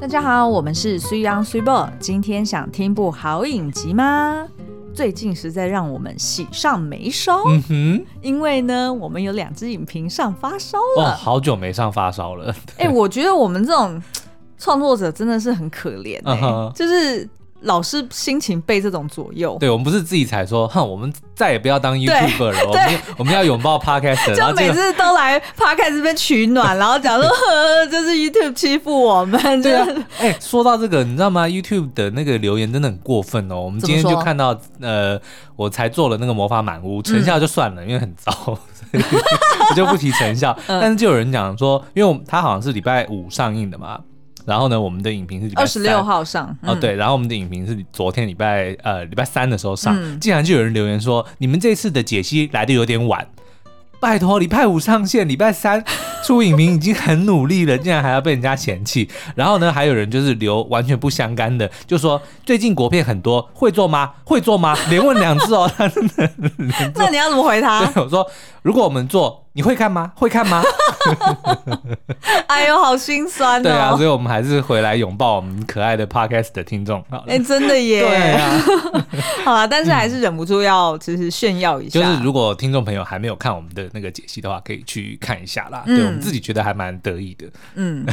[0.00, 1.90] 大家好，我们是 Sui On Sui Bo。
[1.98, 4.46] 今天想听部好影集吗？
[4.94, 7.42] 最近实在让我们喜上眉梢。
[7.48, 11.10] 嗯哼，因为呢，我们有两支影评上发烧了。
[11.10, 12.54] 哦，好久没上发烧了。
[12.76, 14.00] 哎、欸，我觉得我们这种
[14.56, 16.72] 创作者真的是很可怜、欸，uh huh.
[16.74, 17.28] 就是。
[17.62, 29.86] 老是心情被这种左右，对，我们不是自己才说，哼，我们再也不要当 YouTuber 了，我们我们要拥抱 Podcast， 就每次都来 Podcast 这边取暖， 然后讲说， 呵，这是 YouTube 欺负我们，对啊。
[30.20, 33.60] 哎，说到这个，你知道吗？YouTube 的那个留言真的很过分哦。
[33.60, 35.20] 我们今天就看到，呃，
[35.56, 38.32] 我才做了那个魔法满屋，成效就算了，因为很糟，
[38.92, 40.56] 我就不提成效。
[40.66, 43.98] 但是就有人讲说，因为我们他好像是礼拜五上映的嘛。
[44.48, 46.94] 然后呢，我们的影评是二十六号上、嗯、哦，对。
[46.94, 53.28] 然后我们的影评是昨天礼拜呃礼拜三的时候上，嗯、竟然就有人留言说，你们这次的解析来的有点晚。
[54.00, 55.84] 拜托，礼拜五上线，礼拜三
[56.24, 59.06] 出影评已经很努力了，竟然还要被人家嫌弃。
[59.34, 64.14] 然后呢，还有人就是留完全不相干的，就说最近国片很多，会做吗？
[64.24, 64.74] 会做吗？
[64.88, 65.70] 连问两次哦。
[66.96, 67.80] 那你要怎么回他？
[67.96, 68.26] 我说，
[68.62, 69.44] 如果我们做。
[69.58, 70.12] 你会看吗？
[70.14, 70.62] 会看吗？
[72.46, 73.62] 哎呦，好心酸哦。
[73.64, 77.04] 对啊，所以我们还是回来拥抱我们可爱的 Podcast 的听众。
[77.10, 78.02] 哎、欸，真的耶。
[78.02, 78.62] 对啊。
[79.44, 81.98] 好了，但是还是忍不住要就是炫耀一下。
[81.98, 85.82] 就是如果听众朋友还没有看我们的那个解析的话，可以去看一下啦。
[85.86, 87.46] 嗯、对，我们自己觉得还蛮得意的。
[87.74, 88.06] 嗯。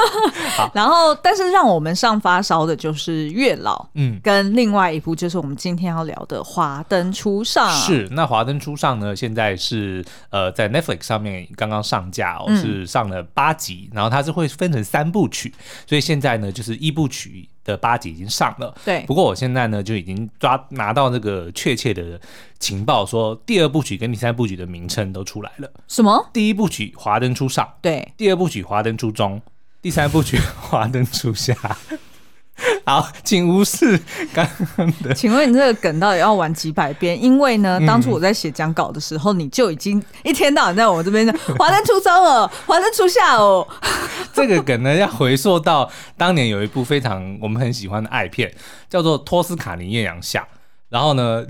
[0.56, 0.70] 好。
[0.72, 3.86] 然后，但是让我们上发烧的就是月老。
[3.96, 4.18] 嗯。
[4.22, 7.68] 跟另外一部就是我们今天要聊的《华灯初上》。
[7.86, 8.08] 是。
[8.12, 9.14] 那《华灯初上》呢？
[9.14, 10.85] 现在是呃在 Netflix。
[10.86, 15.52] Netflix 上面刚刚上架哦，是上了八集，嗯、然后它是会分成三部曲，
[15.86, 18.74] 所以现在呢，就是一部曲的八集已经上了。
[18.84, 22.20] 对，不过我现在呢就已经抓拿到那个确切的
[22.58, 25.70] 情报，说第二部曲跟第三部曲的名称都出来了。
[25.88, 26.30] 什么？
[26.32, 29.42] 第一部曲华灯初上，对，第二部曲华灯初中，
[29.82, 31.54] 第三部曲华灯初下。
[32.86, 34.00] 好，请无视
[34.32, 35.12] 刚刚的。
[35.12, 37.22] 请问你这个梗到底要玩几百遍？
[37.22, 43.66] 因为呢，当初我在写讲稿的时候，嗯、你就已经一天到晚在我这边的 华灯初上哦，华灯初下哦。
[44.32, 48.52] 这个梗呢，要回溯到当年有一部非常我们很喜欢的爱片，
[48.88, 50.40] 叫做《托斯卡尼艳阳下》。
[50.88, 51.44] 然后呢，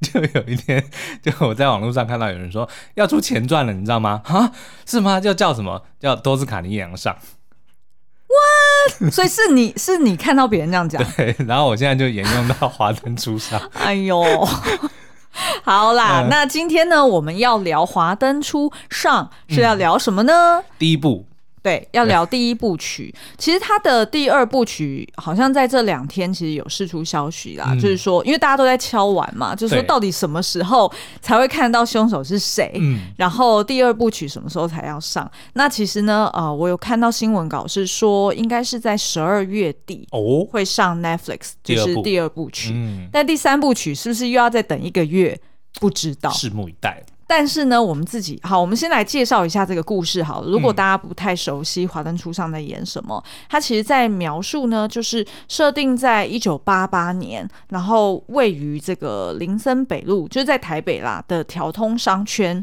[0.00, 0.84] 就有一天，
[1.22, 4.20] 就我在网络上看到有人说要出前传了，你知道吗？
[4.24, 4.50] 啊，
[4.84, 5.20] 是吗？
[5.20, 5.82] 就叫什么？
[5.98, 7.14] 叫《托斯卡尼艳阳上》。
[9.10, 13.60] 所以是你是你看到别人这样讲， 对，然后我现在就沿用到华灯初上。
[13.74, 14.22] 哎呦，
[15.64, 20.58] 好啦，嗯、那今天呢，我们要聊华灯初上是要聊什么呢？
[20.58, 21.26] 嗯、第一部。
[21.62, 23.14] 对，要聊第一部曲。
[23.38, 32.72] 其实他的第二部曲好像在这两天其实有释出消息啦，嗯、就是说，因为大家都在敲完嘛，就是说到底什么时候才会看到凶手是谁？
[32.80, 35.30] 嗯，然后第二部曲什么时候才要上？
[35.52, 42.72] 那其实呢，呃，我有看到新闻稿是说，应该是在十二月底哦会上 Netflix，就是第二部曲。
[42.74, 45.38] 嗯，但第三部曲是不是又要再等一个月？
[45.80, 47.02] 不知道，拭目以待。
[47.34, 50.50] 但是呢，我们自己好，我们先来介绍一下这个故事好了。
[50.50, 62.62] 如果大家不太熟悉《华灯初上》在演什么，它其实在描述呢，就是设定在一九八八年，然后位于这个林森北路，就是在台北啦的条通商圈。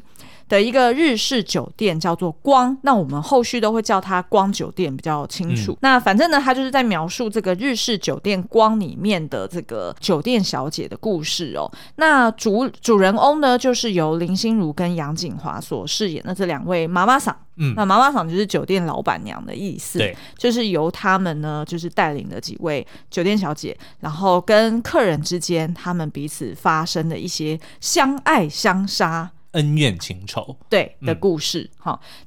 [0.50, 5.72] 的一个日式酒店叫做光，那我们后续都会叫它光酒店比较清楚。
[5.74, 11.72] 嗯、那反正呢，他就是在描述这个日式酒店光里面的这个酒店小姐的故事哦。
[11.98, 17.36] 那主主人翁呢，就是由林心如跟杨谨华所饰演的这两位妈妈桑。
[17.58, 20.00] 嗯，那妈妈桑就是酒店老板娘的意思。
[20.00, 29.30] 对，就是由他们呢，就是带领的几位酒店小姐，然后跟客人之间他们彼此发生的一些相爱相杀。
[29.52, 31.70] 恩怨情仇对的故事，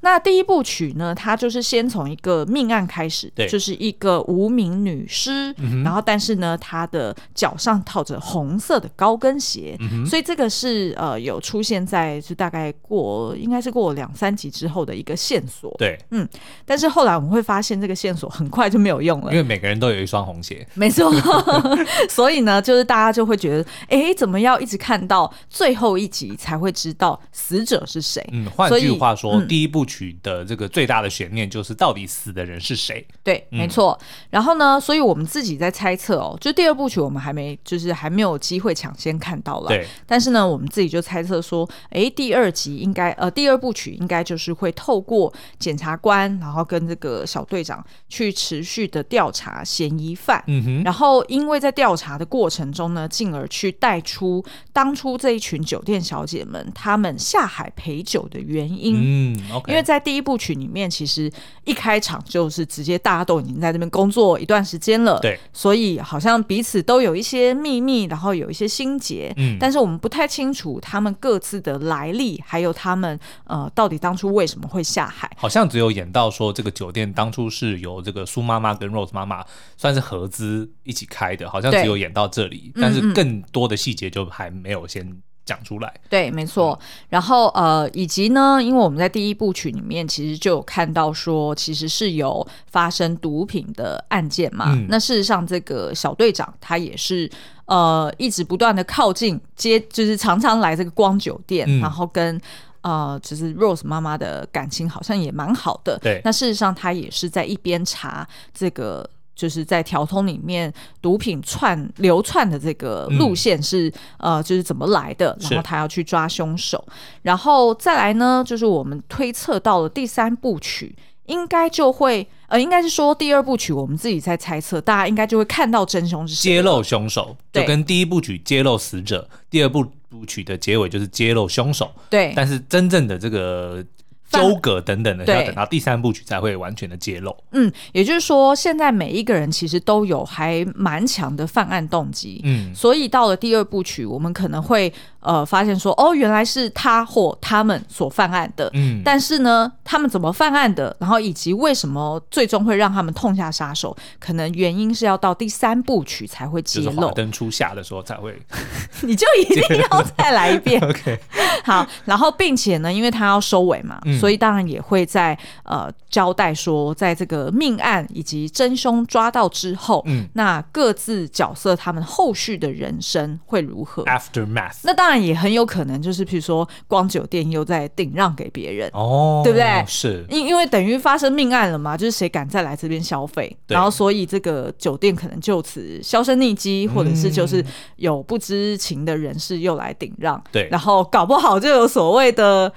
[0.00, 16.28] 那第一部曲呢，它就是先从一个命案开始，对，就是一个无名女尸，嗯、然后但是呢，她的脚上套着红色的高跟鞋，嗯、所以这个是呃有出现在就大概过应该是过两三集之后的一个线索，对，嗯，
[16.64, 21.12] 但是后来我们会发现这个线索很快就没有用了，因为每个人都有一双红鞋，没错，
[22.08, 27.18] 所以呢，就是大家就会觉得，哎，怎么要一直看到最后一集才会知道？
[27.32, 28.24] 死者是谁？
[28.32, 33.06] 嗯，换句话说，嗯、第一部曲的这个最大的悬念就是到底死的人是谁？
[33.22, 33.98] 对，没错。
[34.00, 39.68] 嗯、然后呢，所以我们自己在猜测哦，就第二部曲我们还没，就是还没有机会抢先看到了。
[39.68, 39.86] 对。
[40.06, 50.42] 但是呢，我们自己就猜测说，哎，第二集应该，呃，第二部曲应该就是会透过检察官，然后跟这个小队长去持续的调查嫌疑犯。
[50.46, 50.82] 嗯哼。
[50.82, 57.14] 然后，因为在调查的过程中呢，进而去带出当初这一群酒店小姐们，她们。
[57.18, 61.30] 下海陪酒的原因，嗯，嗯 okay、因为在第一部曲里面，其实
[61.64, 79.44] 一开场就是直接大家都已经在这边工作一段时间了，对，所以好像彼此都有一些秘密，然后有一些心结，嗯，但是我们不太清楚他们各自的来历，还有他们呃到底当初为什么会下海，好像只有演到说这个酒店当初是由这个苏妈妈跟 Rose 妈妈
[79.76, 85.92] 算是合资一起开的，好像只有演到这里，但是更多的细节就还没有先讲出来。
[86.08, 86.78] 对，没错。
[87.08, 94.66] 然后呃，以及呢，因为我们在第一部曲里面其实就有看到说，其实是有发生毒品的案件嘛。
[94.68, 97.30] 嗯、那事实上，这个小队长他也是
[97.66, 102.40] 呃一直不断的靠近接，就是常常来这个光酒店，嗯、然后跟
[102.82, 105.98] 呃就是 Rose 妈妈的感情好像也蛮好的。
[106.00, 106.20] 对。
[106.24, 109.08] 那事实上，他也是在一边查这个。
[109.34, 113.88] 就是在条通里面，毒品串流窜的这个路线是、
[114.18, 115.36] 嗯、呃，就是怎么来的？
[115.40, 116.84] 然后他要去抓凶手，
[117.22, 120.94] 然后再来呢，就是我们推测到了第三部曲，
[121.26, 131.90] 应该就会呃，应该是说第二部曲，我们自己在猜测，大家应该就会看到真凶是谁，揭露凶手，就跟第一部曲揭露死者，第二部部曲的结尾就是揭露凶手。
[132.10, 133.84] 对，但是真正的这个。
[134.32, 137.36] 纠葛等等的，要等到第三部曲才会完全的揭露。
[137.52, 142.40] 嗯，也就是说，现在每一个人其实都有还蛮强的犯案动机。
[142.44, 144.92] 嗯，所以到了第二部曲，我们可能会。
[145.22, 148.68] 呃，发现说哦，原来是他或他们所犯案的。
[148.74, 156.86] 嗯，但是呢，他们怎么犯案的，然后以及为什么最终会让他们痛下杀手，可能原因是要到第三部曲才会揭露。
[156.86, 158.36] 就是华灯初下的时候才会。
[159.02, 159.62] 你就一定
[159.92, 160.82] 要再来一遍。
[160.82, 161.16] OK，
[161.62, 174.80] 好，然后并且呢，因为他要收尾嘛，嗯、所以当然也会在呃交代说，在这个命案以及真凶抓到之后，嗯，那各自角色他们后续的人生会如何？Aftermath。
[174.84, 175.22] 那当然。
[175.22, 179.84] 也很有可能就是，譬如说，光酒店又在顶让给别人哦，对不对？
[179.86, 187.64] 是，因因为等于发生命案了嘛，就是谁敢再来这边消费，然后所以这个酒店可能就此销声匿迹，或者是就是
[187.96, 192.72] 有不知情的人士又来顶让，对，然后搞不好就有所谓的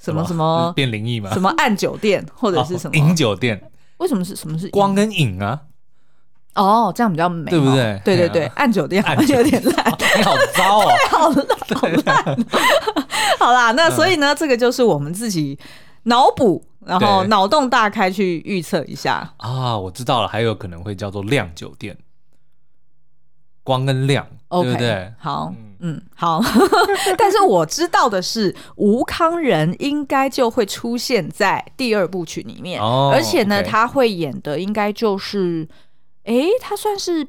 [0.00, 3.70] 什么什么变灵异嘛，什么暗酒店或者是什么影酒店？
[3.98, 5.60] 为什么是什么是光跟影啊？
[6.54, 8.00] 哦，这样比较美，对不对？
[8.04, 12.46] 对对对，暗酒店好像有点烂，你 好糟哦，好烂，好烂。
[13.38, 15.58] 好啦，那所以呢，这个就是我们自己
[16.04, 19.78] 脑补，然后脑洞大开去预测一下啊。
[19.78, 21.96] 我知道了，还有可能会叫做亮酒店，
[23.62, 25.12] 光跟亮，对不对？
[25.18, 26.40] 好，嗯，好。
[27.18, 35.68] 但是我知道的是，吴康仁应该就会出现在第二部曲里面，而且呢，他会演的应该就是。
[36.24, 37.26] 哎，他算是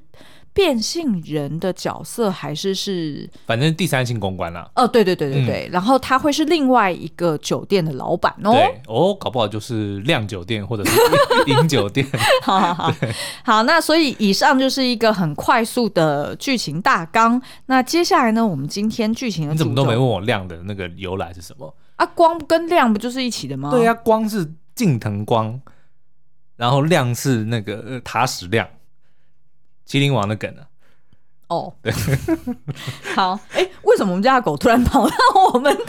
[0.54, 3.30] 变性人的角色，还是是？
[3.46, 4.70] 反正第三性公关啦。
[4.76, 5.68] 哦，对对对对对。
[5.70, 8.52] 嗯、然后他会是另外一个酒店的老板哦。
[8.52, 11.00] 对哦，搞不好就是亮酒店或者是
[11.48, 12.06] 银酒店。
[12.44, 13.14] 好好好，对
[13.44, 17.42] 好，那所以以上就是一个很快速的剧情大纲。
[17.68, 21.74] 那接下来呢，我们今天剧情的，你怎么都没问我亮的那个由来是什么？
[21.96, 23.70] 啊，光跟亮不就是一起的吗？
[23.72, 25.62] 对呀、啊，光是近藤光，
[26.58, 28.68] 然后亮是那个塔矢亮。
[29.92, 30.62] 麒麟王的梗呢？
[31.50, 31.92] 哦，对，
[33.14, 35.16] 好，哎、欸，为什么我们家的狗突然跑到
[35.52, 35.84] 我们的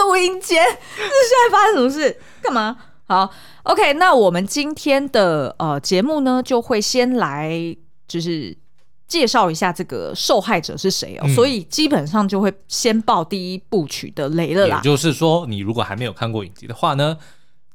[0.00, 0.64] 录音间？
[0.64, 2.20] 这是现在发生什么事？
[2.42, 2.76] 干嘛？
[3.06, 3.32] 好
[3.62, 7.54] ，OK，那我们今天的呃节目呢，就会先来
[8.08, 8.58] 就是
[9.06, 14.78] 介绍一下这个受害者是谁哦，嗯、所以基本上就会先爆第一部曲的雷了啦。
[14.78, 17.16] 也就是说，你如果还没有看过影集的话呢？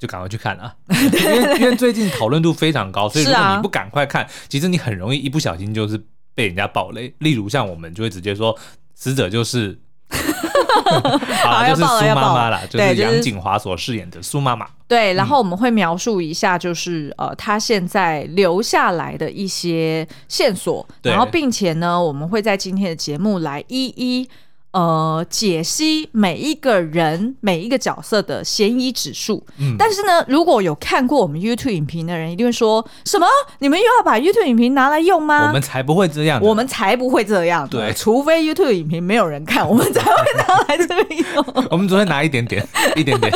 [0.02, 0.74] 就赶快去看啊！
[0.90, 6.04] 因为因为最近讨论度非常高，所以如果你不赶快看，其实你很容易一不小心就是
[6.34, 7.14] 被人家爆雷。
[7.20, 8.58] 例如像我们就会直接说
[8.96, 9.80] 死者就是，
[10.10, 14.68] 好，就是苏妈妈啦，就是杨景华所饰演的苏妈妈。
[14.88, 24.28] 对，然后我们会描述一下，就是呃，他现在留下来的一些线索，然后并且呢，我们会在今天的节目来一一。
[24.72, 29.44] 呃，解析每一个人每一个角色的嫌疑指数。
[29.60, 33.28] 嗯，但是呢，如果有看过我们 YouTube 影评的人，一定会说什么？
[33.60, 35.48] 你们又要把 YouTube 影评拿来用吗？
[35.48, 37.68] 我们才不会这样，我们才不会这样。
[37.68, 41.46] 对，除非 YouTube 影评没有人看，我们才会拿来这边用。
[41.70, 43.34] 我们只会拿一点点，一点点。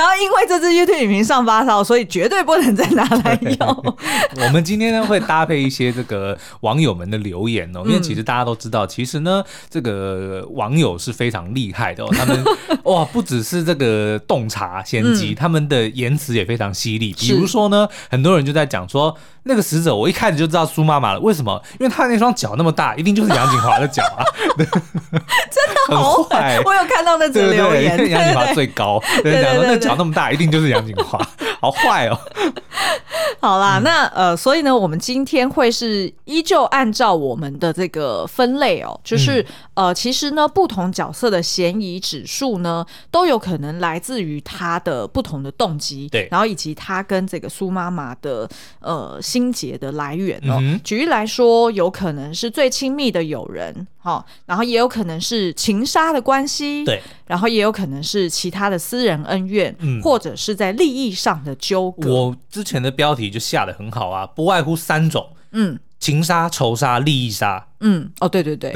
[0.02, 3.96] 然后因为这支 YouTube 影评上发烧，所以绝对不能再拿来用。
[4.36, 9.90] 我们今天呢会搭配一些这个网友们的留言哦， 因为其实大家都知道，其实呢这个。
[9.90, 12.44] 呃，网友是非常厉害的哦， 他们
[12.84, 17.12] 哇，不只是这个洞察先机，嗯、他们的言辞也非常犀利。
[17.12, 21.60] 比如说呢，很多人就在讲说，那个死者我一开始就知道苏妈妈了，为什么？
[21.78, 24.24] 因为她那双脚那么大，一定就是杨景华的脚啊！
[24.56, 24.68] 真
[25.88, 31.18] 的好坏，我有看到那则留言，杨景华最高， 对讲说，那脚那么大，一定就是杨景华，
[31.60, 32.18] 好坏哦。
[33.40, 39.40] 好啦，嗯、那呃，所以呢，我们今天会是依旧按照我们的这个分类哦，就是、
[39.74, 48.48] 嗯、呃，其实呢，不同角色的嫌疑指数呢，都有可能来自于他的不同的动机，对，然后以及他跟这个苏妈妈的
[48.80, 50.60] 呃心结的来源哦。
[50.84, 62.12] 举例来说，有可能是最亲密的友人，哈、哦，然后也有可能是情杀的关系，对，然后也有可能是其他的私人恩怨，嗯，或者是在利益上的纠葛。
[62.12, 63.30] 我之前的标题。
[63.30, 68.74] 就下的很好啊，不外乎三种，嗯，情杀、仇杀、利益杀，嗯，哦，对对对，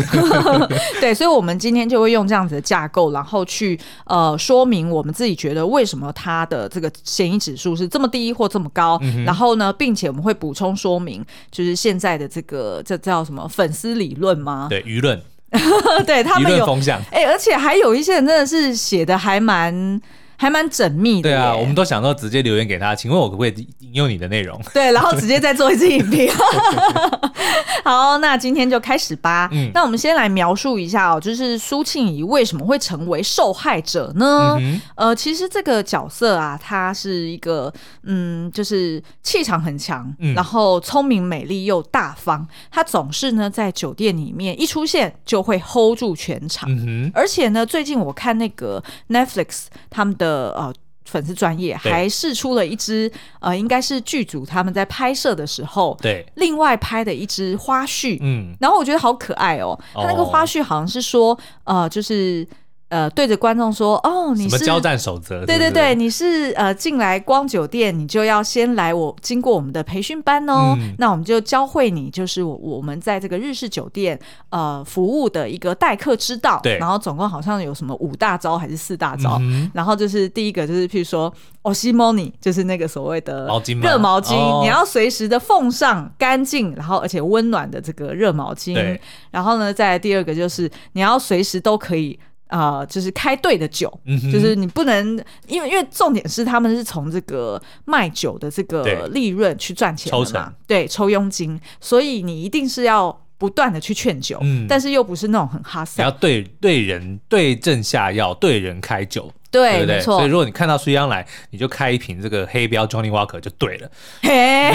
[1.00, 14.66] 对， 所以，我们今天就会用这样子的架构，然后去呃说明我们自己觉得为什么他的这个嫌疑指数是这么低或这么高，嗯、然后呢，并且我们会补充说明，就是现在的这个这叫什么粉丝理论吗？
[14.68, 15.18] 对，舆论，
[16.04, 19.98] 对他们有风向，哎、欸，而且还有一些人真的是写的还蛮。
[20.36, 21.30] 还蛮缜密的。
[21.30, 24.60] 对啊，我们都想说直接留言给他，请问我可不可以引用你的内容？
[24.74, 26.30] 对，然后直接再做一次影评。
[27.84, 29.48] 好，那今天就开始吧。
[29.52, 34.56] 嗯，那我们先来描述一下哦，就是苏庆仪为什么会成为受害者呢？
[34.58, 37.72] 嗯、呃，其实这个角色啊，他是一个
[38.04, 42.46] 嗯，就是气场很强，嗯、然后聪明美丽又大方。
[42.70, 46.68] 他总是呢在酒店里面一出现就会 hold 住全场。
[46.70, 50.23] 嗯哼，而且呢，最近我看那个 Netflix 他们的。
[50.24, 50.72] 的呃
[51.04, 62.46] 粉丝专业还试出了一支呃，应该是剧组他们在拍摄的时候，对，另外拍的一支花絮，嗯，然后我觉得好可爱哦，他那个花絮好像是说，呃，就是。
[62.93, 65.45] 呃，对着观众说：“哦，你是什么交战守则？
[65.45, 70.75] 对对对，你是呃进来光酒店，你就要先来我经过我们的培训班哦。
[70.75, 76.59] 嗯、那我们就教会你，就是我我们在这个日式酒店呃服务的一个待客之道。
[76.63, 79.37] 对，然后总共好像有什么五大招还是四大招？
[79.39, 88.73] 嗯、然后就是第一个就是譬如说おしもに，就是那个所谓的毛巾热毛巾，哦、你要随时的奉上干净，然后而且温暖的这个热毛巾。
[88.73, 110.18] 对然后呢，再来第二个就是你要随时都可以。” 啊、呃，就是开对的酒，嗯、就是你不能，因为因为重点是他们是从这个卖酒的这个利润去赚钱的嘛，对，抽佣金，所以你一定是要不断的去劝酒，嗯、但是又不是那种很哈塞，你要对对人对症下药，对人开酒，对，对对没错。
[110.18, 113.90] 所以如果你看到苏央来，你就开一瓶这个黑标 Johnny Walker 就对了，
[114.22, 114.72] 嘿，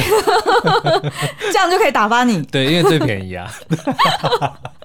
[1.51, 3.49] 这样就可以打发你，对，因为最便宜啊。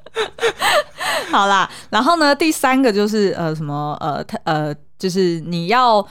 [1.31, 6.07] 好啦，然后呢，第三个就是呃什么呃他呃就是你要。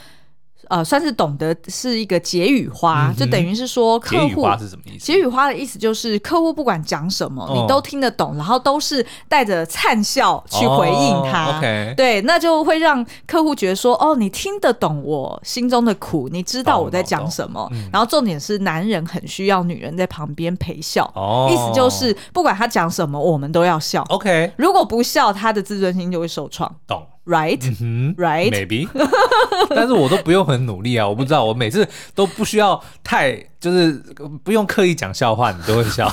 [0.74, 4.26] 呃，算是懂得是一个解语花，嗯、就等于是说客户。
[4.26, 5.04] 解语花是什么意思？
[5.06, 11.60] 解语花的意思就是客户不管讲什么，哦、你都听得懂，然后都是带着灿笑去回应他。
[11.96, 17.68] 对，那就会让客户觉得说，哦，你听得懂我心中的苦，你知道我在讲什么。
[17.70, 21.08] 嗯、然后重点是，男人很需要女人在旁边陪笑。
[21.14, 24.02] 哦，意思就是不管他讲什么，我们都要笑。
[24.08, 26.74] OK，如果不笑，他的自尊心就会受创。
[26.88, 27.00] 懂。
[27.26, 28.86] Right，嗯哼，Right，Maybe，
[29.70, 33.92] 但是我都不用很努力啊，我不知道，我每次都不需要太，就是
[34.42, 36.06] 不用刻意讲笑话，你都会笑。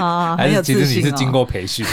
[0.00, 1.84] 啊 还是其实你是经过培训。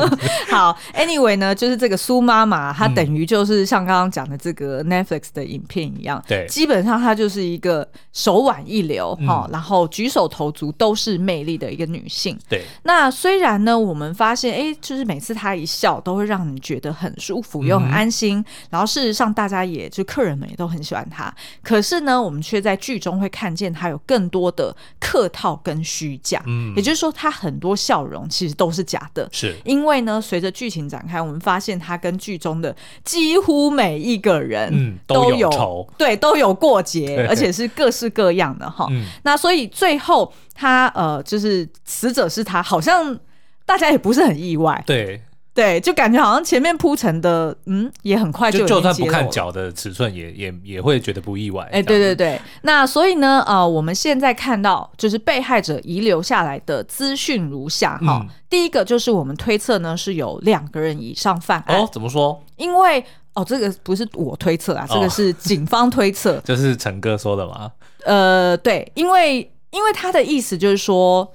[0.50, 12.38] 好，Anyway 呢，就是这个苏妈妈，她等于就是像刚刚讲的这个 Netflix 的影片一样，对，基本上她就是一个手腕一流哈，然后举手投足都是魅力的一个女性。
[12.50, 21.32] 对，那虽然呢，我们发现，哎，就是每次她一笑，都会让你觉得很舒服又很安心，然后事实上，大家也就客人们也都很喜欢她。
[21.62, 27.62] 可是呢，我们却在剧中会看见她有更多的客套跟虚假，嗯，也就是说，他很。
[27.62, 29.54] 多笑容其实都是假的，是。
[29.64, 38.88] 因为呢，随着剧情展开，我们发现他跟剧中的几乎每一个人都有、嗯、都有仇，对，都有过节，而且是各式各样的哈。
[38.90, 43.16] 嗯、那所以最后他呃，就是死者是他，好像
[43.64, 45.22] 大家也不是很意外，对。
[45.54, 51.68] 对，就感觉好像前面铺陈的，嗯，也很快就就，就算不看脚的尺寸也，也也也会觉得不意外。
[51.70, 58.20] 哎，对对对，那所以呢，呃，我们现在看到就是被害者遗留下来的资讯如下哈。
[58.22, 61.78] 嗯、第一个就是我们推测呢是有两个人以上犯案。
[61.78, 62.42] 哦，怎么说？
[62.56, 63.04] 因为
[63.34, 66.40] 哦，这个不是我推测啊，这个是警方推测。
[66.46, 67.70] 就是陈哥说的嘛？
[68.06, 71.30] 呃，对，因为因为他的意思就是说。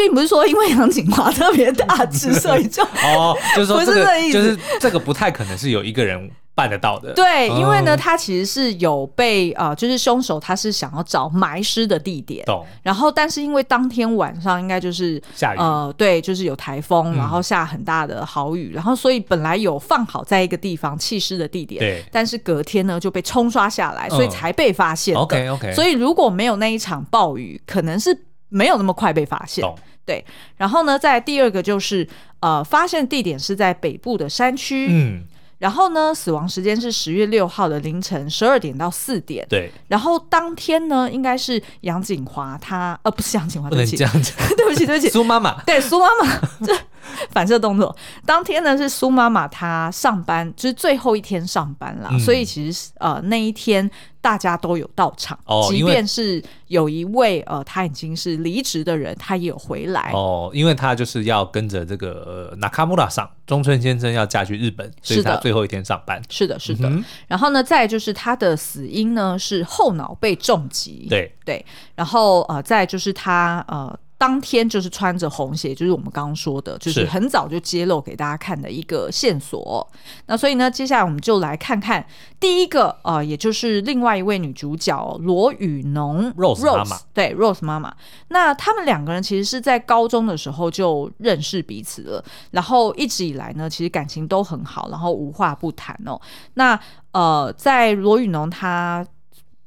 [0.00, 7.12] 并不是说因为杨景华特别大只，所以就 哦，就是说这个就是这个不太可能是有一个人办得到的。
[7.12, 12.64] 对，因为呢，他其实是有被呃，就是凶手他是想要找埋尸的地点，懂。
[12.82, 25.14] 然后，但是因为当天晚上应该就是下雨，呃，对，就是有台风，然后下很大的豪雨，嗯、然后所以本来有放好在一个地方弃尸的地点，对，但是隔天呢就被冲刷下来，所以才被发现。
[25.14, 25.74] OK OK。
[25.74, 28.16] 所以如果没有那一场暴雨，可能是
[28.48, 29.62] 没有那么快被发现。
[29.62, 29.78] 懂。
[30.10, 30.24] 对，
[30.56, 32.04] 然后呢，在第二个就是
[32.40, 35.22] 呃，发现地点是在北部的山区，嗯。
[35.60, 39.46] 然后呢，死亡时间是十月六号的凌晨十二点到四点。
[39.46, 39.70] 对。
[39.88, 45.62] 然后当天呢，应该是杨景华他呃，不是杨景华，不能这样讲， 对不起，对不起，苏妈妈。
[45.64, 46.40] 对，苏妈妈。
[46.64, 46.74] 这
[47.30, 47.94] 反射动作。
[48.24, 53.88] 当天呢是苏妈妈她上班，就是最后一天上班了，嗯、所以其实呃那一天
[54.20, 66.20] 大家都有到场，哦、即便是有一位呃他已经是离职的人，他也有回来哦，因为他就是要跟着这个纳卡穆拉上中村先生要嫁去日本，所以他最后一天上班。
[66.28, 66.88] 是的，是的。
[66.88, 71.64] 嗯、然后呢，再就是他的死因呢是后脑被重击，对对。
[71.94, 73.98] 然后呃，再就是他呃。
[74.20, 79.90] 当天就是穿着红鞋，就是我们刚刚说的，就是很早就揭露给大家看的一个线索。
[80.26, 82.04] 那所以呢，接下来我们就来看看
[82.38, 87.96] 第一个，呃，也就是另外一位女主角罗雨农 Rose 妈妈，对 Rose 妈妈。
[88.28, 96.20] 那他们两个人其实是在高中的时候就认识彼此了，然后一直以来呢，其实感情都很好，然后无话不谈哦。
[96.52, 96.78] 那
[97.12, 99.02] 呃，在罗雨农她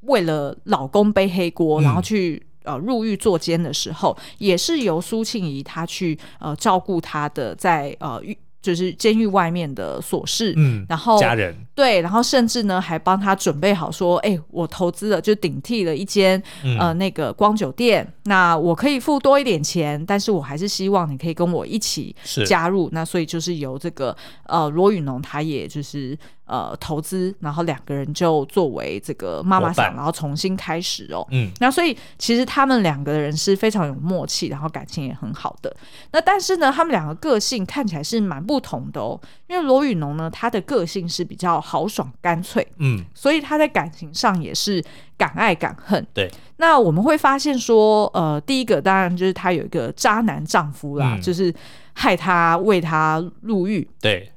[0.02, 2.46] 为了老公背黑锅，然后去。
[2.64, 8.38] 呃，入狱坐监的时候，也是由苏庆仪她去呃照顾她的在呃狱。
[8.64, 22.16] 就是监狱外面的琐事，嗯，然后家人对，然后甚至呢还帮他准备好说，哎、欸，我投资了，就顶替了一间、嗯、呃那个光酒店，那我可以付多一点钱，但是我还是希望你可以跟我一起
[22.48, 24.16] 加入，那所以就是由这个
[24.48, 35.76] 呃罗宇农，他也就是呃投资，然后两个人就作为这个妈妈桑，然后重新开始哦，嗯，那所以其实他们两个人是非常有默契，然后感情也很好的，
[36.12, 38.64] 那但是呢，他们两个个性看起来是蛮不。
[38.64, 44.84] 同的哦，因为罗宇农呢，他的个性是比较豪爽干脆，嗯，所以他在感情上也是
[45.18, 46.06] 敢爱敢恨。
[46.14, 51.54] 对，那我们会发现说，呃，第一个当然就是他有一个渣男丈夫啦，嗯、就是
[51.94, 54.32] 害他为他入狱，对，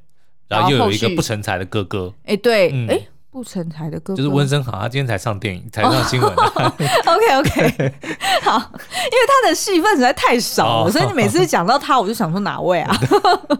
[0.46, 3.15] 然后又有一个不成才的哥哥，哎，对，哎、嗯。
[3.36, 6.32] 不成才的哥哥就是温昇豪，他今天才上电影，才上新闻。
[7.04, 7.94] Oh, OK OK，
[8.42, 10.90] 好，因为他的戏份实在太少了，oh.
[10.90, 12.96] 所以你每次讲到他，我就想说哪位啊？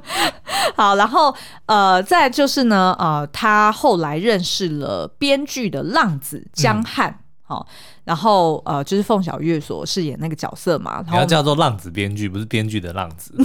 [0.74, 1.34] 好，然后
[1.66, 13.34] 呃，再就是呢，呃，他后来认识了编剧的浪子江汉，好、嗯，然后呃，就是凤小岳所饰演那个角色嘛，然后叫做浪子编剧，不是编剧的浪子。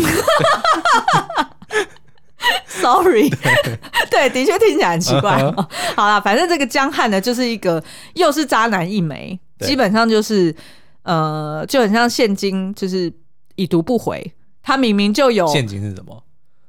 [2.65, 3.67] Sorry，对，
[4.09, 5.31] 对，的确听起来很奇怪。
[5.33, 5.65] Uh huh.
[5.95, 7.83] 好啦，反正这个江汉呢，就是一个
[8.15, 10.55] 又是渣男一枚，基本上就是
[11.03, 13.11] 呃，就很像现金，就是
[13.55, 14.33] 已读不回。
[14.63, 16.23] 他明明就有现金是什么？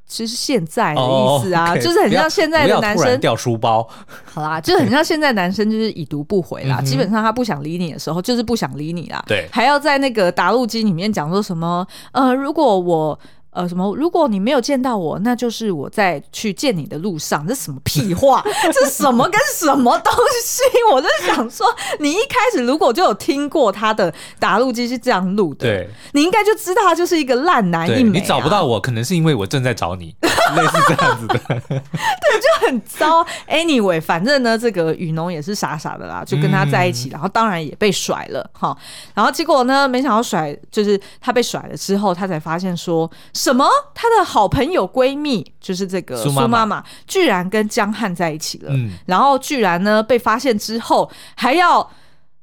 [0.07, 1.81] 其实现在的意思啊，oh, okay.
[1.83, 3.89] 就是很像现在的男生掉书包。
[4.25, 6.83] 好啦，就是很像现在男生就是已读不回啦。
[6.83, 9.25] 基本上他不想理你的时候，就是不想理你啦。
[9.27, 11.87] 对，还要在那个答录机里面讲说什么？
[12.13, 13.19] 呃，如果我。
[13.53, 13.95] 呃，什么？
[13.97, 17.47] 如果你没有见到我，那就是我在去见你的路上。
[17.47, 18.43] 这什么屁话？
[18.73, 20.11] 这什么跟什么东
[20.43, 20.63] 西？
[20.91, 21.67] 我就想说，
[22.01, 28.23] 你一开始如果就有听过他的打录机是这样录的，对，你应该就知道他就是一个烂男一枚啊。
[28.23, 31.39] 你找不到我，可能是因为我正在找你， 类似这样子的。
[31.69, 33.23] 对，就很糟。
[33.51, 38.75] Anyway，反正呢，这个雨农也是傻傻的啦，就跟他在一起，嗯、然后当然也被甩了哈。
[39.15, 43.11] 然后结果呢，没想到甩就是他被甩了之后，他才发现说。
[43.43, 43.69] 什么？
[43.93, 48.71] 她的好朋友闺蜜就是这个苏妈妈，居然跟江汉在一起了。
[48.73, 51.91] 嗯，然后居然呢被发现之后，还要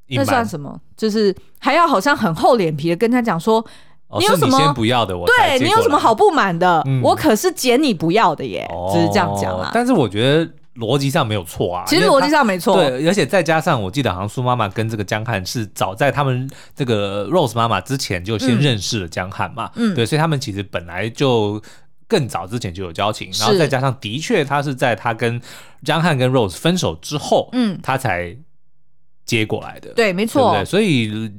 [0.08, 0.78] 那算什么？
[0.98, 3.66] 就是还要好像很厚脸皮的跟他讲说，
[4.10, 5.18] 哦、你有什么先不要的？
[5.18, 6.82] 我对你有什么好不满的？
[6.86, 9.72] 嗯、我可是捡你不要的耶，只、就是这样讲啊。
[9.74, 10.52] 但是我觉得。
[10.76, 12.76] 逻辑上没有错啊，其实逻辑上没错。
[12.76, 21.62] 对，而且再加上我记得好像苏妈妈跟这个江汉是早在他们这个 Rose 妈妈之前就先认识了江汉嘛，嗯，对，所以他们其实本来就
[22.08, 25.42] 更早之前就有交情，然后再加上的确他是在他跟
[25.84, 28.36] 江汉跟 Rose 分手之后，嗯，他才
[29.26, 30.66] 接过来的，对，没错，对不对？
[30.66, 31.32] 所以。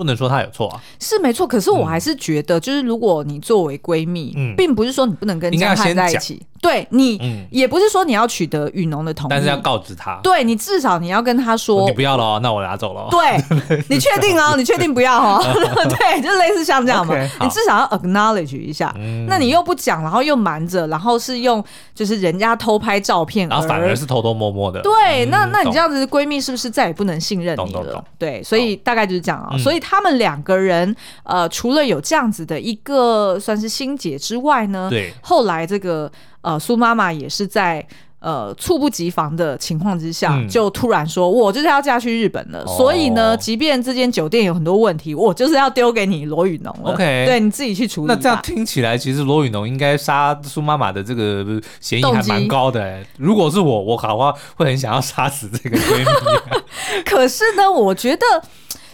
[0.00, 1.46] 不能说她有错啊，是没错。
[1.46, 6.40] 可是我还是觉得，就是如果你作为闺蜜，嗯，并不是说你不能跟江汉在一起。
[6.62, 10.20] 对你，嗯，也不是说你要取得雨农的同意，但是要告知他。
[10.22, 13.08] 对你至少你要跟他说，你不要了，那我拿走了。
[13.10, 14.54] 对，你确定哦？
[14.58, 15.40] 你确定不要哦？
[15.88, 17.14] 对，就类似像这样嘛。
[17.40, 18.94] 你至少要 acknowledge 一下。
[19.26, 24.82] 那你又不讲，然后又瞒着，然后是用就是人家偷拍照片，然后反而是偷偷摸摸的。
[24.82, 28.04] 对，那那你这样子闺蜜是不是再也不能信任你了？
[28.18, 29.56] 对，所以大概就是这样啊。
[29.56, 36.10] 所以他们两个人，呃，除了有这样子的一个算是心结之外呢，对，后来这个。
[36.42, 37.86] 呃，苏妈妈也是在
[38.18, 42.62] 呃猝不及防的情况之下，嗯、就突然说：“我就是要嫁去日本了。
[42.62, 46.92] 哦”所以呢，即便这间酒店有很多问题，我就是要丢给你罗宇农了。
[46.94, 48.06] OK，对，你自己去处理。
[48.06, 51.44] 那这样听起来，其实罗宇农应该杀苏妈妈的这个
[51.78, 53.06] 嫌疑还蛮高的、欸。
[53.18, 56.56] 如果是我，我好话会很想要杀死这个闺蜜、啊。
[57.04, 58.24] 可是呢，我觉得。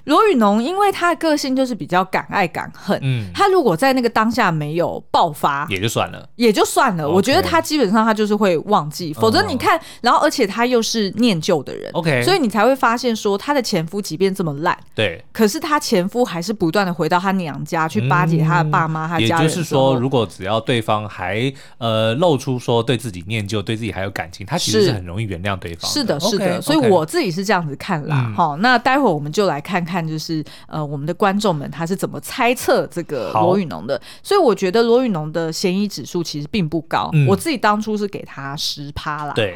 [0.07, 7.05] 罗宇农，因为他的个性就是比较敢爱敢恨，嗯，他如果在那个当下没有爆发，也就算了，也就算了。
[7.05, 19.42] Okay 我觉得他基本上他就是会忘记，否则你看，然后而且他又是念旧的人，OK，所以你才会发现说他的前夫即便这么烂，对，可是他前夫还是不断的回到他娘家去巴结他的爸妈、他家人。
[19.42, 25.90] 也就是说，如果只要对方还呃露出说对自己念旧、对自己还有感情，他其实是很容易原谅对方。
[25.90, 28.33] 是的，是的，所以我自己是这样子看啦。
[28.37, 29.96] 好，那待会儿我们就来看看。
[29.97, 33.99] 看，就是呃，我们的观众们他是怎么猜测这个罗宇农的？
[34.23, 37.09] 所以我觉得罗宇农的嫌疑指数其实并不高。
[37.15, 39.33] 嗯、我自己当初是给他十趴啦。
[39.35, 39.55] 对，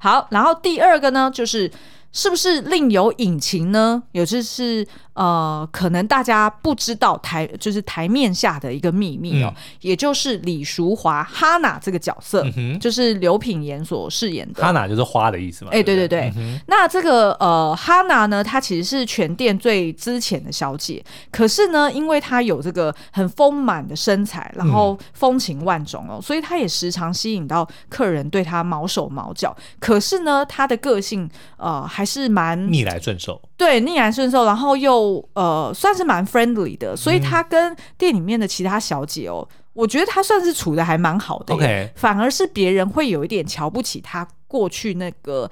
[0.00, 1.70] 好，然后第二个呢，就是
[2.12, 4.02] 是不是另有隐情呢？
[4.12, 4.86] 有就是。
[5.14, 14.62] 呃，可能大家不知道台就是台面下的一个秘密哦，嗯、也就是李淑华哈娜这个角色，嗯、就是刘品言所饰演的。
[14.62, 15.70] 哈娜就是花的意思嘛？
[15.70, 16.32] 哎、欸，对对对。
[16.34, 29.54] 嗯、那这个呃哈娜呢，她其实是全店最资浅的小姐，可是呢，因为她有这个很丰满的身材，然后风情万种哦，嗯、所以她也时常吸引到客人对她毛手毛脚。
[29.78, 33.40] 可是呢，她的个性呃还是蛮逆来顺受。
[33.56, 41.54] 对，逆来顺受，然后又呃，算是蛮 friendly 的，所以他跟店里面的其他小姐哦，嗯、我觉得他算是处的还蛮好的。
[41.54, 45.50] OK，反而是别人会有一点瞧不起他过去那个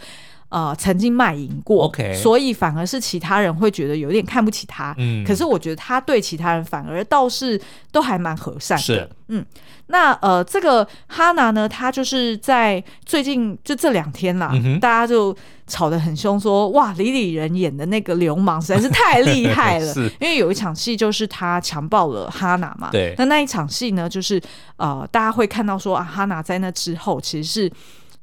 [0.51, 4.95] 呃曾经卖淫过，OK，所以反而是其他人会觉得有点看不起他。
[4.99, 7.61] 嗯，可是我觉得他对其他人反而倒是
[7.91, 8.83] 都还蛮和善的。
[8.83, 9.45] 是，嗯。
[9.93, 15.37] 那呃，这个哈娜呢，她就是在最近就这两天啦，嗯、大家就
[15.67, 19.93] 吵得很凶，说哇，李李仁演的那个流氓实在是太厉害了。
[20.23, 22.91] 因为有一场戏就是他强暴了哈娜嘛。
[22.93, 23.17] 对。
[23.19, 24.41] 那那一场戏呢，就是
[24.77, 27.73] 呃，大家会看到说啊，哈娜在那之后其实是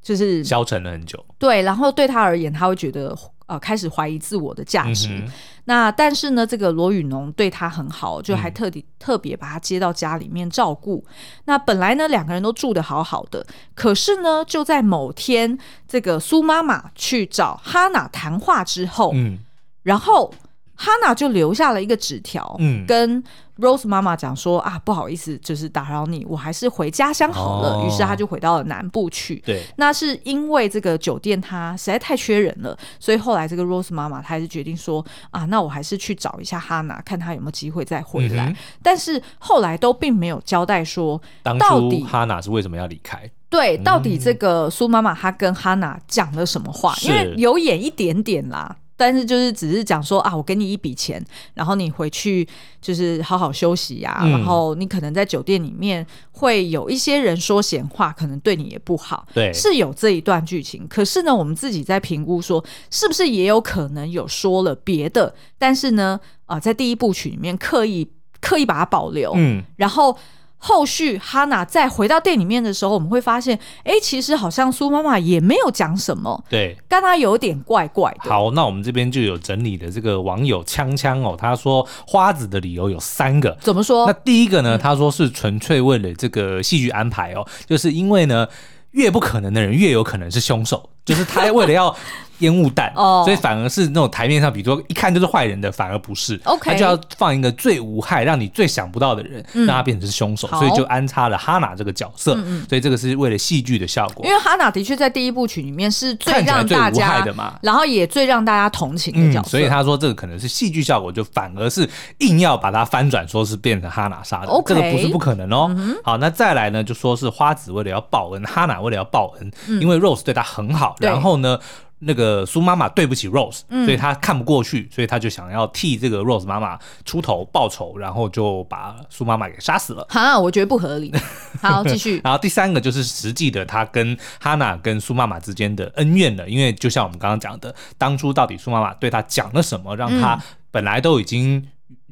[0.08, 1.26] 就是消沉了很久。
[1.38, 3.13] 对，然后对他而言，他会觉得。
[3.48, 5.08] 呃，开始怀疑自我的价值。
[5.10, 5.26] 嗯、
[5.63, 11.02] 那但是呢，这个罗宇农对他很好，就还特地、嗯、特别把他接到家里面照顾。
[11.46, 19.39] 那本来呢，两个人都住得好好的，可是呢，就在某天，这个苏妈妈去找哈娜谈话之后，嗯、
[19.84, 20.34] 然后。
[20.78, 23.22] 哈娜就留下了一个纸条，嗯，跟
[23.58, 27.84] Rose 妈妈讲说啊，不好意思，就是打扰你，我还是回家乡好了。
[27.84, 29.42] 于、哦、是他就回到了南部去。
[29.44, 38.46] 对，那是因为这个酒店它实在太缺人了，所以后来这个 Rose 妈妈她还是决定说啊，那我还是去找一下哈娜，看她有没有机会再回来。
[38.50, 43.28] 嗯、但是后来都并没有交代说，到底哈娜是为什么要离开？
[43.50, 46.94] 对，到底这个苏妈妈她跟哈娜讲了什么话？
[47.02, 48.76] 因为有演一点点啦。
[48.98, 52.46] 但是就是只是讲说啊，我给你一笔钱，然后你回去
[52.82, 54.26] 就是好好休息呀、啊。
[54.26, 59.26] 嗯、然后你可能在酒店里面会有一些人说闲话，可能对你也不好。
[59.34, 60.88] 对，是有这一段剧情。
[60.90, 65.34] 可是呢，我们自己在评估说，是不是也有可能有说了别的？
[65.58, 68.10] 但是呢，啊、呃，在第一部曲里面刻意
[68.42, 69.32] 刻意把它保留。
[69.36, 70.18] 嗯，然后。
[70.58, 78.30] 后续哈娜再回到店里面的时候，我们会发现，哎，其实好像苏妈妈也没有讲什么，对，但她有点怪怪的。
[78.30, 84.08] 好，那我们这边就有整理的这个网友锵锵哦，他说花子的理由有三个，怎么说？
[84.08, 88.48] 那第一个呢，他说是纯粹为了这个戏剧安排哦，就是因为呢，
[88.91, 91.96] 越不可能的人越有可能是凶手，就是他为了要。
[92.39, 96.39] 烟雾弹，哦，所以反而是那种台面上，比如说一看就是坏人的，反而不是。
[96.45, 102.36] OK，他就要放一个最无害、让你最想不到的人，嗯、让他变成是凶手，所以就安插了哈娜这个角色。
[102.36, 104.26] 嗯嗯，所以这个是为了戏剧的效果。
[104.26, 109.50] 因为哈娜的确在第一部曲里面是最让大家最无害的嘛，然后也最让大家同情的角色。
[109.50, 114.47] 嗯、所以他说这个可能是戏剧效果，就反而是硬要把它翻转，说是变成哈娜杀的。
[114.47, 115.67] OK，这个不是不可能哦。
[115.76, 121.58] 嗯、好，那再来呢，就说是花子为了要报恩，哈娜为了要报恩，嗯、因为 Rose 对他很好，然后呢。
[122.00, 130.06] 那个苏妈妈对不起 Rose，、嗯、所以他看不过去，所以他就想要替这个 Rose 妈妈出头报仇，然后就把苏妈妈给杀死了。
[130.10, 131.12] 哈，我觉得不合理。
[131.62, 132.22] 好，继续。
[132.24, 141.68] 然后第三个就是实际的，他跟哈娜跟苏妈妈之间的恩怨了，因为就像我们刚刚讲的，当初到底苏妈妈对他讲了什么，让他本来都已经。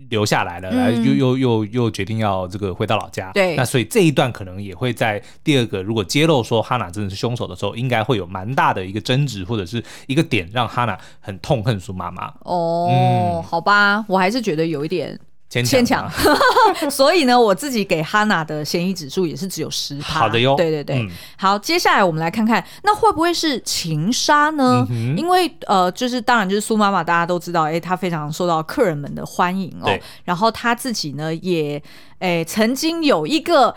[0.10, 3.32] 留下来了，来又又又又决定要这个回到老家。
[3.32, 12.34] 对，那所以这一段可能也会在第二个，如果揭露说哈娜真的是凶手的时候，应该会有蛮大的一个争执或者是一个点，让哈娜很痛恨苏妈妈。
[12.42, 15.20] 哦，嗯、好吧，我还是觉得有一点。
[15.64, 16.10] 牵强，
[16.90, 20.22] 所以呢，我自己给哈娜的嫌疑指数也是只有十趴。
[20.22, 24.86] 好的哟，对对对，嗯、好，接下来我们来看看，那会不会是情杀呢？
[24.90, 29.90] 嗯、因为呃，就是当然就是苏妈妈，大家都知道，哎、欸，她非常受到客人们的欢迎哦。
[30.24, 31.78] 然后她自己呢，也
[32.20, 33.76] 哎、欸、曾经有一个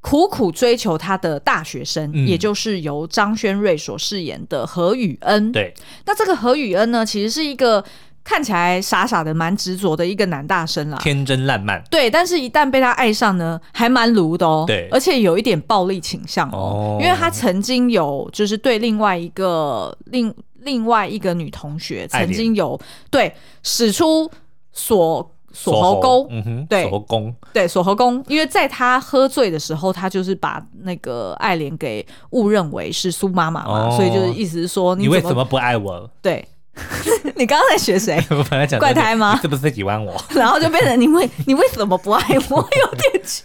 [0.00, 5.52] 苦苦追求她的大学生，嗯、也就是由张轩瑞所饰演的何雨恩。
[5.52, 5.74] 对，
[6.06, 7.84] 那这个何雨恩呢，其实是一个。
[8.22, 11.82] 看起来傻傻的，蛮执着的一个男大生啦，天真烂漫。
[11.90, 14.64] 对，但是一旦被他爱上呢，还蛮卢的哦。
[14.66, 24.30] 对，而且有一点暴力倾向哦，因为他曾经有就是对另外一个另另外一个女同学曾经有连对使出
[24.72, 36.08] 锁锁喉功，嗯哼，对，锁喉功，对，锁喉功，因为在他喝醉的时候，他就是把那个爱莲给误认为是苏妈妈嘛，哦、所以就是意思是说你，你为什么不爱我？
[36.22, 36.46] 对。
[37.36, 38.22] 你刚刚在学谁？
[38.30, 39.38] 我本来讲怪胎吗？
[39.40, 40.22] 是不是在喜欢我？
[40.34, 42.56] 然后就变成你为你为什么不爱我？
[42.58, 43.42] 有点气，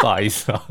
[0.00, 0.62] 不好意思啊。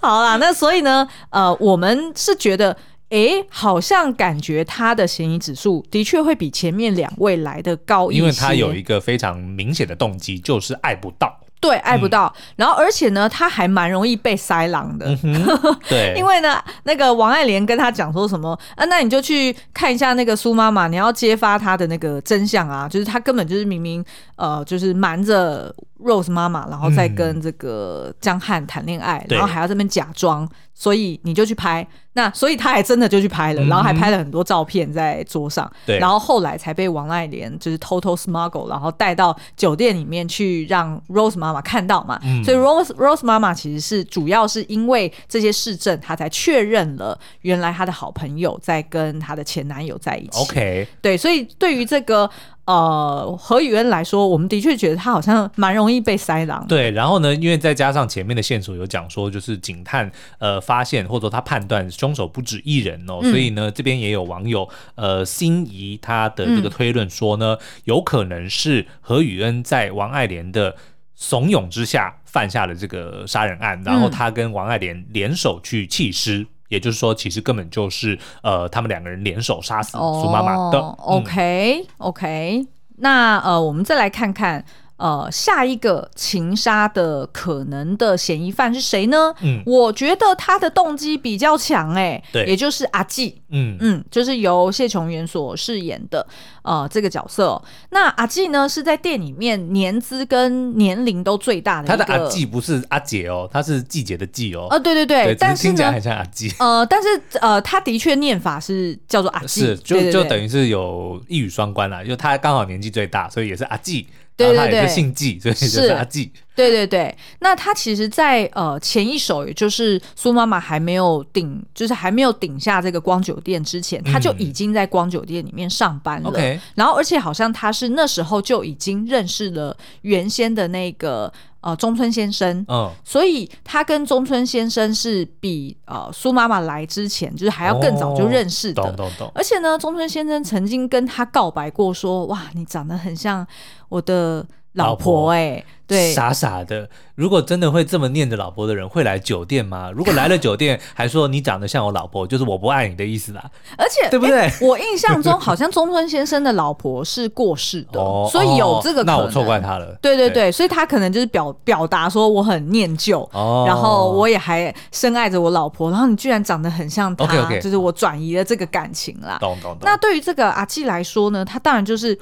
[0.00, 2.70] 好啦，那所以呢，呃，我们是觉得，
[3.10, 11.35] 哎、欸，好像感觉他的嫌疑指数的确会比前面两位来的高一些，因为他有一个非常明显的动机，就是爱不到。
[11.58, 15.06] 对，爱不到，嗯、然后而且呢，他还蛮容易被塞狼的。
[15.24, 15.42] 嗯、
[15.88, 18.84] 对，因为呢，那个王爱莲跟他讲说什么啊？
[18.84, 22.88] 那你就去看一下那个苏妈妈，你要揭发她的那个真相啊！
[22.88, 24.04] 就是她根本就是明明
[24.36, 30.48] 呃，就是瞒着 Rose 妈妈，然后再跟这个江汉谈恋爱，嗯、然后还要这边假装。
[30.78, 50.42] 所以你就去拍，那 所以他还真的就去拍了，嗯、然后还拍了很多照片在桌上，对，然后后来才被王爱莲就是偷偷 smuggle，然后带到酒店里面去让 Rose 妈妈看到嘛，嗯、所以 Rose Rose 妈妈其实是主要是因为这些事证，她才确认了原来她的好朋友在跟她的前男友在一起。
[50.42, 52.30] OK，对，所以对于这个。
[52.66, 56.66] 呃，何宇恩来说，我们的确觉得他好像蛮容易被塞狼。
[56.66, 70.74] 对，然后呢，因为再加上前面的线索有讲说，就是警探呃发现或者说他判断凶手不止一人哦，嗯、所以呢，这边也有网友呃心仪他的这个推论说呢，嗯、有可能是何宇恩在王爱莲的
[71.14, 76.46] 怂恿之下犯下了这个杀人案，然后他跟王爱莲联手去弃尸。
[76.68, 80.78] 也就是说，其实根本就是呃，他们两个人联手杀死苏妈妈的。
[80.78, 82.66] 哦、OK OK，
[82.98, 84.64] 那呃，我们再来看看。
[84.96, 89.34] 呃，下一个情杀的可能的嫌疑犯是谁呢？
[89.42, 96.26] 嗯，我觉得他的动机比较强，哎，对，也就是阿纪，嗯嗯，就是由谢琼元所饰演的
[96.62, 97.62] 呃这个角色。
[97.90, 101.88] 那阿纪呢，是在店里面年资跟年龄都最大的。
[101.88, 104.66] 他的阿纪不是阿姐哦，他是季节的季哦。
[104.70, 106.50] 呃，对对对，对但是听起来很像阿纪。
[106.58, 107.08] 呃，但是
[107.42, 114.06] 呃，他的确念法是叫做阿纪，是就就等于是有一语双关啦，就他刚好年纪最大，所以也是阿纪。
[114.36, 115.88] 对对对，姓纪，所以就是。
[115.88, 116.30] 阿纪。
[116.54, 126.32] 对对对，那他其实在，在呃前一手，也就是苏妈妈还没有顶，就是还没有顶下这个光酒店之前，他就已经在光酒店里面上班了。
[126.34, 131.30] 嗯、然后，而且好像他是那时候就已经认识了原先的那个
[131.66, 132.64] 呃中村先生。
[132.68, 138.82] 嗯，所以他跟中村先生是比呃苏妈妈来之前，就是还要更早就认识的。
[138.82, 139.32] 哦、懂懂懂。
[139.34, 143.46] 而且呢，中村先生曾经跟他告白过说，说哇，你长得很像。
[143.88, 144.44] 我的
[144.76, 146.88] 老婆哎、欸，对，傻傻的。
[147.14, 149.90] 如果真的会这么念着老婆的人，会来酒店吗？
[149.90, 153.42] 如果来了酒店，还说你长得像我老婆，就是我不爱你的意思啦。
[153.78, 154.52] 而且，对不对？
[154.60, 159.16] 我印象中好像中村先生的老婆是过世的， 哦、所以有这个可能。
[159.16, 159.96] 那我错怪他了。
[160.02, 167.60] 对对对，对所以他可能就是表表达说我很念旧，哦、然后我也还深爱着我老婆，然后你居然长得很像他，okay, okay.
[167.62, 169.38] 就是我转移了这个感情啦。
[169.40, 169.78] 懂懂懂。
[169.82, 172.18] 那对于这个阿纪来说呢，他当然就是。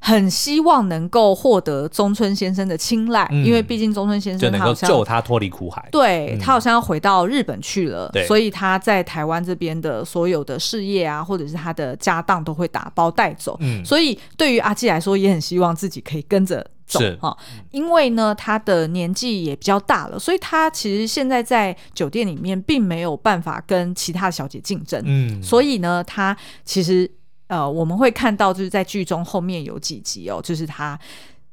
[0.00, 5.88] 很希望能够获得中村先生的青睐，嗯、因为毕竟中村先生他好像能够救他脱离苦海。
[5.90, 13.56] 对，他好像要回到日本去了，嗯、所以他在台湾这边的所有的事业啊，或者是他的家当都会打包带走。
[13.60, 17.36] 嗯，所以对于阿纪来说，也很希望自己可以跟着走哈，
[17.72, 25.02] 因为呢，他的年纪也比较大了，所以他其实现在在酒店里面并没有办法跟其他小姐竞争。
[25.04, 27.10] 嗯，所以呢，他其实
[27.48, 30.98] 呃，我们会看到就是在剧中后面有几集哦，就是他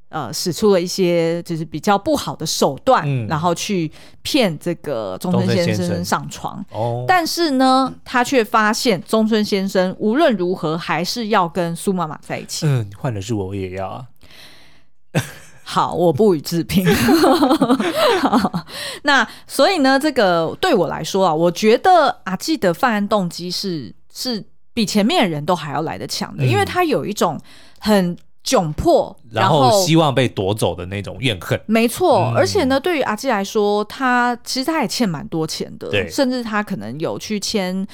[0.09, 6.63] 呃使出了一些就是比较不好的手段，嗯、然后去骗这个中村先生上床。
[6.71, 12.65] 哦，但是呢，他却发现中村先生无论如何还是要跟苏妈妈在一起。
[12.65, 14.05] 嗯，换的是我，我也要啊。
[15.65, 16.85] 好，我不予置评。
[19.03, 24.43] 那所以呢，这个对我来说啊，我觉得阿纪的犯案动机是是
[24.73, 27.39] 比前面的人都还要来得强的，嗯、因为他有一种
[27.79, 31.59] 很窘迫，然后，希望被夺走的那种怨恨。
[31.65, 37.85] 没错，嗯、而且呢，对于阿基来说，他其实他也欠蛮多钱的，对甚至他可能有去签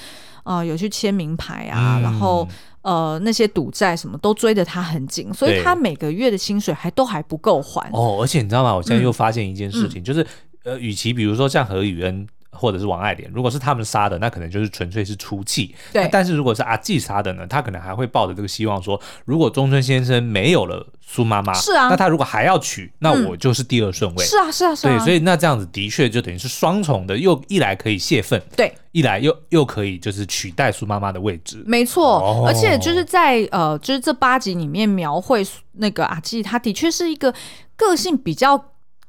[0.44, 2.48] 啊、呃，有去签名牌啊，嗯、然后。
[2.82, 7.88] 呃，那些赌债什么都追得他很紧，所以他每个月的薪水还都还不够还。
[7.92, 8.74] 哦，而且你知道吗？
[8.74, 10.26] 我现在又发现一件事情，嗯、就是
[10.63, 15.75] 呃，与其比如说像何宇恩或者是王爱莲，如果是他们杀的，那可能就是纯粹是出气。
[15.93, 24.25] 对，但是如果是阿纪杀的呢，他可能还会抱着这个希望说，如果中村先生没有了苏妈妈，是啊，那他如果还要娶，那我就是第二顺位。
[24.25, 24.97] 是啊，是啊，是啊。
[24.97, 28.41] 对，所以那这样子的确就等于是双重的，又一来可以泄愤。
[28.55, 28.73] 对。
[28.91, 37.31] 一来又又可以就是取代苏妈妈的位置，没错，哦、而且就是在呃，就是这八集里面描绘那个阿纪，他的确是一个
[37.75, 38.59] 个性比较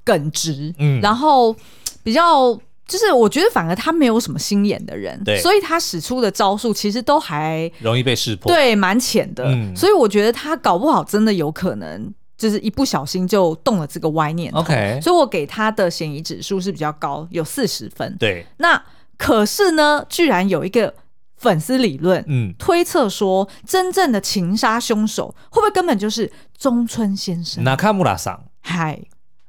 [0.05, 1.57] 耿直，嗯，然后
[2.03, 2.53] 比较
[2.91, 18.83] 就是我觉得反而他没有什么心眼的人，对，所以他使出的招数其实都还容易被识破，对，蛮浅的，嗯、所以我觉得他搞不好真的有可能就是一不小心就动了这个歪念，OK，所以我给他的嫌疑指数是比较高，有四十分，对，那。
[19.23, 20.95] 可是呢，居然有一个
[21.37, 27.63] 粉丝理论，嗯，推测说，真正的情杀凶手会不会根本就是中村先生？
[27.63, 28.99] 那卡穆拉桑，嗨。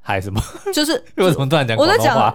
[0.02, 0.42] 还什么？
[0.74, 2.34] 就是 为什么突然讲广东话？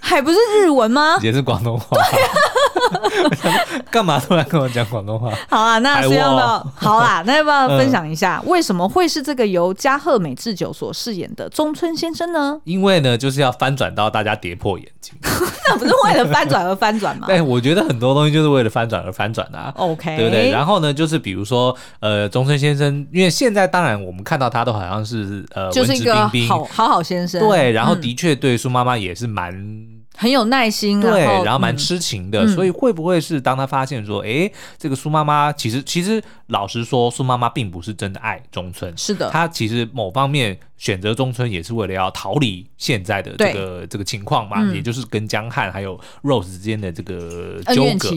[0.00, 1.18] 海不是日文吗？
[1.20, 1.86] 也是广东话。
[2.10, 2.30] 对啊，
[3.90, 5.32] 干嘛突然跟我讲广东话？
[5.48, 12.60] 好啊，那这样的 好啦，那要不要分享一下，为什么会是这个由加贺美智久所饰演的中村先生呢？
[12.64, 15.14] 因为呢，就是要翻转到大家跌破眼镜。
[15.68, 17.26] 那不是为了翻转而翻转吗？
[17.26, 19.72] 对，我觉得很多东西就是为了翻转而翻转的啊。
[19.76, 20.50] OK，对不对？
[20.50, 27.40] 然后呢，就是比如说，呃，中村先生，因为现在当然我们看到他都好像是呃，就是一个好好好先生。
[27.40, 48.10] 对，然后的确对苏妈妈也是蛮、嗯、很有耐心，对，然后，蛮痴情的，嗯、所以会不会是当他发现说，哎，这个苏妈妈其实其实老实说，苏妈妈并不是真的爱中村，是的，他其实某方面选择中村也是为了要逃离现在的这个对这个情况嘛，嗯、也就是跟江汉还有 Rose 之间的这个纠葛，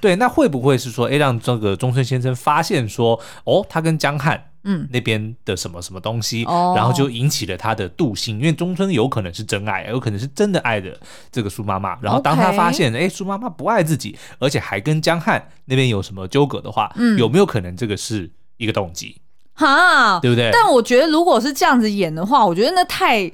[0.00, 4.46] 对，那会不会是说，哎，让这个中村先生发现说，哦，他跟江汉。
[4.64, 10.98] 嗯，那边的什么什么东西，哦、然后就引起了他的妒心，因为中村有可能是真爱，有可能是真的爱的
[11.30, 11.98] 这个苏妈妈。
[12.00, 19.20] 然后当他发现，哎苏妈妈不爱自己，而且还跟江汉那边有什么纠葛的话，嗯、有没有可能这个是一个动机？
[19.54, 20.50] 哈，对不对？
[20.52, 23.30] 但我觉得如果是这样子演的话，我觉得那太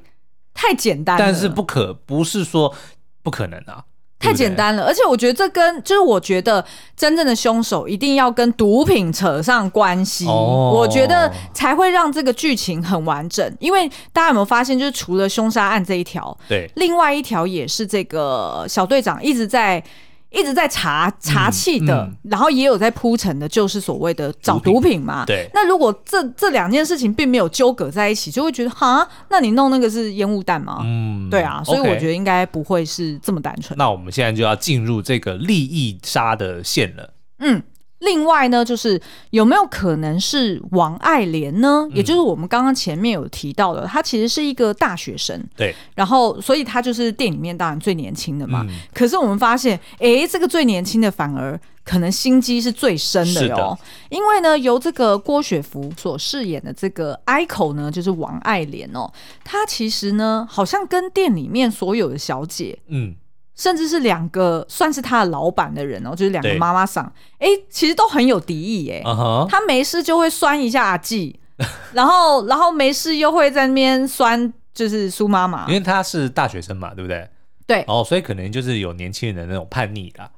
[0.53, 1.25] 太简单了。
[1.25, 2.75] 但是不可不是说
[3.23, 3.85] 不可能啊。
[4.21, 13.57] 太简单了，而且我觉得这跟就是我觉得真正的凶手一定要跟毒品扯上关系，哦、我觉得才会让这个剧情很完整。
[13.59, 19.83] 因为大家有没有发现，就是除了凶杀案这一条，对，另外一条也是这个小队长一直在。
[20.31, 25.25] 一直在查查气的，嗯嗯、然后也有在铺陈的，就是所谓的找毒品嘛。
[25.27, 25.49] 对。
[25.53, 30.81] 那如果这这两件事情并没有纠葛在一起，就会觉得哈，那你弄那个是烟雾弹吗？
[30.85, 31.63] 嗯，对啊。
[31.65, 33.77] 所以我觉得应该不会是这么单纯。
[33.77, 37.11] 那我们现在就要进入这个利益杀的线了。
[37.41, 37.63] 嗯。
[38.01, 41.87] 另外呢，就是有没有可能是王爱莲呢？
[41.91, 45.43] 嗯、也就是我们刚刚前面有提到的，她其实是一个大学生。
[45.57, 45.75] 对。
[45.95, 48.65] 然后，所以她就是店里面当然最年轻的嘛。
[48.69, 53.57] 嗯、可是我们发现，哎，这个最年轻的反而可能心机是最深的哟。
[53.57, 59.13] 的因为呢，由这个郭雪芙所饰演的这个 ICO 呢，就是王爱莲哦，
[59.45, 63.15] 她其实呢，好像跟店里面所有的小姐，嗯。
[63.61, 67.05] 甚至是两个算是他的老板的人哦，就是两个妈妈桑，
[67.39, 69.03] 哎对，其实都很有敌意耶。
[69.05, 69.47] Uh huh.
[69.51, 71.39] 他没事就会酸一下阿纪，
[71.93, 77.29] 然后然后没事又会在那边酸，就是苏妈妈，因为他是大学生嘛，对不对？
[77.67, 80.31] 对，哦，所以可能就是有年轻人的那种叛逆啦。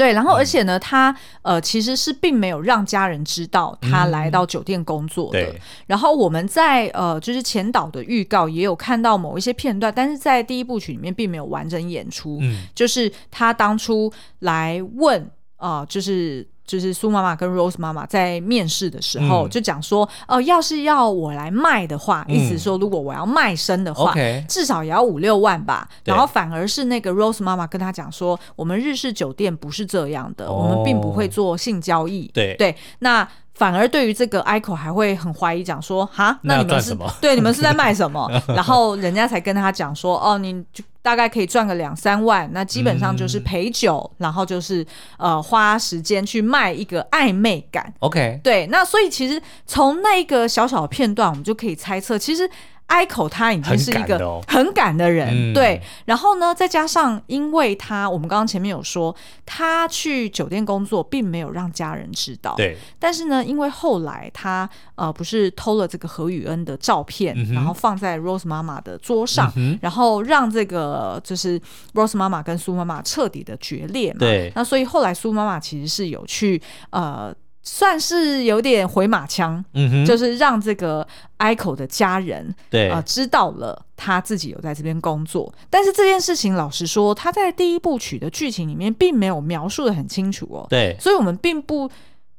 [0.00, 5.42] 对，然后而且呢，嗯、他呃其实是并没有让家人知道他来到酒店工作的。
[5.42, 5.54] 嗯、
[5.86, 12.38] 然后我们在呃就是前导的预告也有看到某一些片段，但是在第一部曲里面并没有完整演出。
[12.40, 15.22] 嗯，就是他当初来问
[15.56, 16.48] 啊、呃，就是。
[16.70, 24.46] 就是苏妈妈跟 Rose 妈妈在面试的时候，嗯、就讲说，哦、呃，要是要我来卖的话，嗯、意思说如果我要卖身的话，Okay.
[24.46, 25.88] 至少也要五六万吧。
[26.04, 32.30] 然后反而是那个 Rose 妈妈跟他讲说，我们日式酒店不是这样的，哦、我们并不会做性交易。
[32.32, 33.26] 对对，那。
[33.60, 38.26] 反而对于这个 ICO 还会很怀疑，讲说哈，那你们是那 对你们是在卖什么？
[38.56, 44.86] 然后人家才跟他讲说，哦，你就大概可以赚个两三万，那基本上就是陪酒，嗯、然后就是
[45.18, 47.92] 呃花时间去卖一个暧昧感。
[47.98, 52.48] OK，对，那所以其实从那个小小的片段，我们就可以猜测，其实。
[52.90, 55.80] ICO 他已经是一个很赶的人，对。
[56.06, 59.14] 然后呢，再加上因为他，我们刚刚前面有说，
[59.46, 62.54] 他去酒店工作，并没有让家人知道。
[62.56, 62.76] 对。
[62.98, 71.60] 但是呢，因为后来他呃不是偷了这个何宇恩的照片，然后放在 Rose 妈妈的桌上，然后让这个就是
[71.94, 74.18] Rose 妈妈跟苏妈妈彻底的决裂嘛。
[74.18, 74.52] 对。
[74.56, 76.60] 那所以后来苏妈妈其实是有去
[76.90, 77.32] 呃。
[77.62, 81.06] 算是有点回马枪，嗯哼，就是让这个
[81.38, 82.88] ICO 的家人对。
[82.88, 91.90] 啊、呃、知道了他自己有在这边工作，但是这件事情老实说，他在第一部曲的剧情里面并没有描述的很清楚哦，对，所以我们并不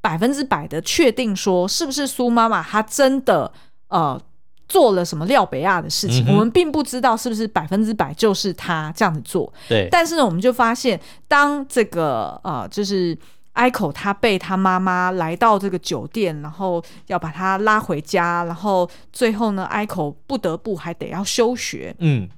[0.01, 3.51] 百分之百的确定说是不是苏妈妈她真的
[3.89, 4.19] 呃
[4.67, 13.15] 做了什么廖北亚的事情，嗯、我们并不知道是不是百分之百就是他这样子做，对，但是呢，我们就发现当这个呃就是。
[13.54, 21.95] ICO 他被他妈妈来到这个酒店，然后要把他拉回家，然后最后呢，ICO 不得不还得要休学。
[21.99, 22.30] 嗯，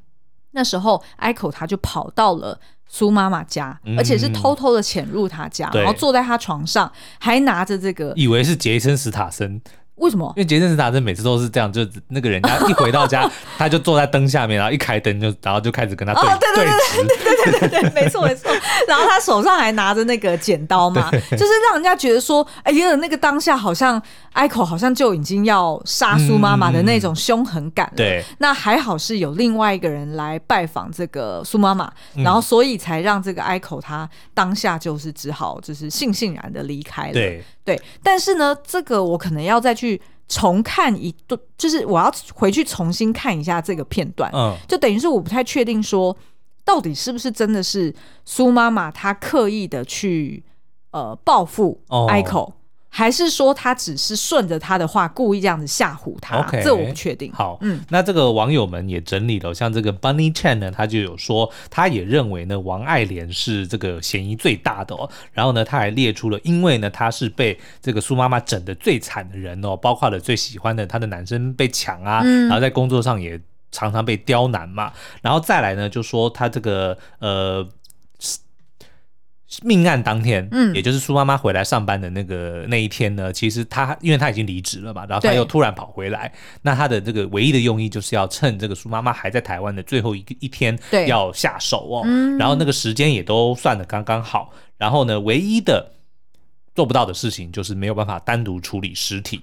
[0.51, 9.61] 那时候 ICO 他就跑到了苏妈妈家，嗯、而且是偷偷的潜入他家，对然后坐在他床上，还拿着这个，以为是杰森·史塔森。
[9.95, 10.31] 为什么？
[10.35, 18.51] 因为杰森·斯塔森每次都是这样，就那个人家一回到家， 他就坐在灯下面，然后一开灯就，然后就开始跟他对、哦、对对对对峙对对对对，没错没错。
[18.87, 24.01] 然后他手上还拿着那个剪刀嘛，就是让人家觉得说，哎呀，那个当下好像
[24.33, 27.93] ICO 好像就已经要杀苏妈妈的那种凶狠感了。
[27.93, 37.13] 嗯、对，那还好是有另外一个人来拜访这个苏妈妈，嗯、然后所以才让这个 ICO 他当下就是只好就是悻悻然的离开了。
[37.13, 40.01] 对对，但是呢，这个我可能要再去。
[40.29, 46.15] 重看一段，就是我要回去重新看一下这个片段，嗯，就等于是我不太确定说，
[46.63, 47.93] 到底是不是真的是
[48.23, 50.41] 苏妈妈她刻意的去
[50.91, 52.39] 呃报复 ICO。
[52.39, 52.53] 哦
[52.95, 57.31] 还是说他只是顺着他的话，故意这样子吓唬他？Okay, 这我不确定。
[57.33, 65.09] 好，嗯，那这个网友们也整理了，像这个 Bunny Chan 呢，他就有说，他也认为呢，王爱莲是这个嫌疑最大的哦。
[65.31, 73.41] 然后呢，他还列出了，因为呢，他是被这个苏妈妈整得最惨的人哦，包括了最喜欢的他的男生被抢啊，嗯、然后在工作上也
[73.71, 74.93] 常常被刁难嘛。
[75.23, 77.67] 然后再来呢，就说他这个呃。
[79.61, 86.31] 命案当天，嗯，也就是苏妈妈回来上班的那个那一天呢，其实她因为她已经离职了嘛，然后她又突然跑回来，
[86.61, 95.91] 那她的这个唯一的用意就是要趁这个苏妈妈还在台湾的最后一个一天，对，要下手哦，嗯、然后那个时间也都算的刚刚好，然后呢，唯一的
[96.75, 99.41] 做不到的事情就是没有办法单独处理尸体。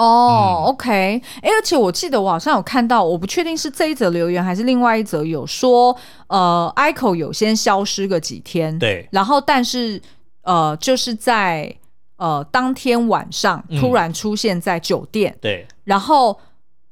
[0.00, 5.94] 哦、哎，而且我记得我好像有看到，我不确定是这一则留言还是另外一则有说，
[6.28, 10.00] 呃，ICO 有先消失个几天，对，然后但是
[10.42, 11.70] 呃，就是在
[12.16, 16.38] 呃当天晚上突然出现在酒店，嗯、对，然后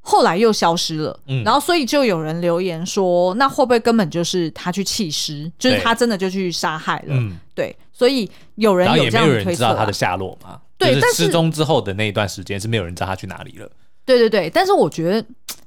[0.01, 10.61] 后来又消失了，嗯，然后所以就有人留言说，那会不会根本就是他去弃尸，就是他真的就去杀害了，嗯，对，所以有人有这样的推测，也没有人知道他的下落嘛。
[10.79, 13.69] 对，但是失踪之后的那一段时间是没有人知道他去哪里了。
[14.05, 15.23] 对对对，但是我觉得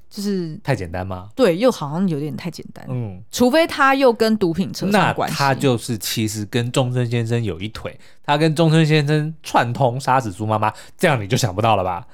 [0.10, 1.30] 就是太简单吗？
[1.36, 2.84] 对，又好像有点太简单。
[2.90, 12.08] 嗯，除非他又跟毒品扯上关系，他就是其实跟中村先生有一腿，他跟中村先生串通杀死猪妈妈，这样你就想不到了吧？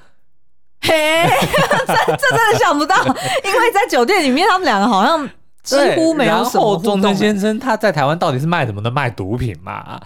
[0.81, 0.93] 嘿，
[1.87, 5.27] 这 这真的想不到，因为在酒店里面，他们两个好像
[5.63, 6.63] 几乎没有什么。
[6.63, 8.91] 然后中村先生他在台湾到底是卖什么的？
[8.91, 9.99] 卖毒品嘛？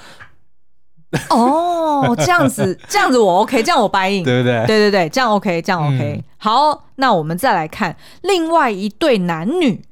[1.29, 4.65] 哦，这样子， 这样子我 OK，这样我 buy in，对不对？
[4.65, 6.15] 对对对，这样 OK，这样 OK。
[6.17, 9.83] 嗯、好，那我们再来看另外一对男女，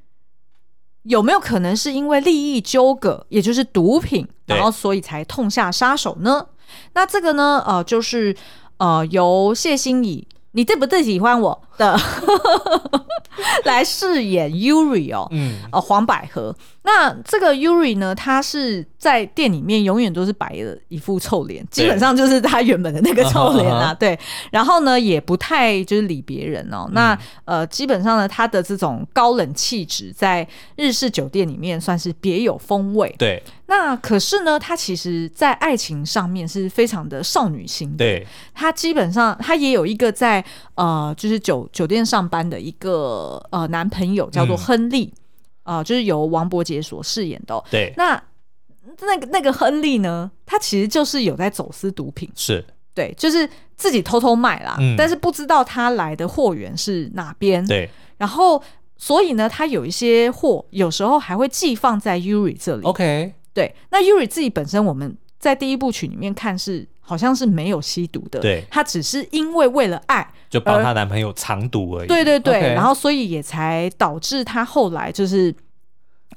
[1.04, 6.48] 有没有可能是因为利益纠葛，也就是毒品，然后所以才痛下杀手呢？
[6.94, 8.36] 那这个呢，呃，就是
[8.78, 11.62] 呃，由谢欣怡，你对不对喜欢我？
[11.80, 12.00] 的
[13.66, 16.56] 来饰演 Yuri 哦，嗯，呃，黄百合。
[16.84, 23.94] 那这个 Yuri 呢，他是在店里面永远都是摆了一副臭脸，基本上就是他原本的那个臭脸啊。
[24.00, 24.18] 对，
[24.52, 26.86] 然后呢，也不太就是理别人哦。
[26.88, 33.14] 嗯、那呃，基本上呢，他的这种高冷气质，在日式酒店里面算是别有风味。
[33.18, 33.42] 对。
[33.68, 37.98] 那可是呢，他其实在爱情上面是非常的少女心的。
[37.98, 38.26] 对。
[38.56, 45.14] 他基本上他也有一个在呃，就是酒酒店上班的一个呃男朋友，叫做亨利。
[45.16, 45.20] 嗯
[45.64, 47.64] 啊、呃，就是由王伯杰所饰演的、哦。
[47.70, 48.20] 对，那
[49.02, 52.66] 那个那个亨利呢，他其实就是有在走私毒品，是
[52.96, 53.48] 对，就是
[53.78, 57.64] 自己偷偷卖啦，嗯、但是不知道他来的货源是哪边。
[57.68, 58.60] 对，然后
[58.98, 62.84] 所以呢，他有一些货，有时候还会寄放在 Yuri 这里。
[62.84, 70.32] OK，对，那 Yuri 自己本身，我们在第一部曲里面看是好像是没有吸毒的，对，她只是因为为了爱。
[70.48, 72.08] 就帮她男朋友藏毒而已。
[72.08, 75.54] 对对对.然后所以也才导致她后来就是，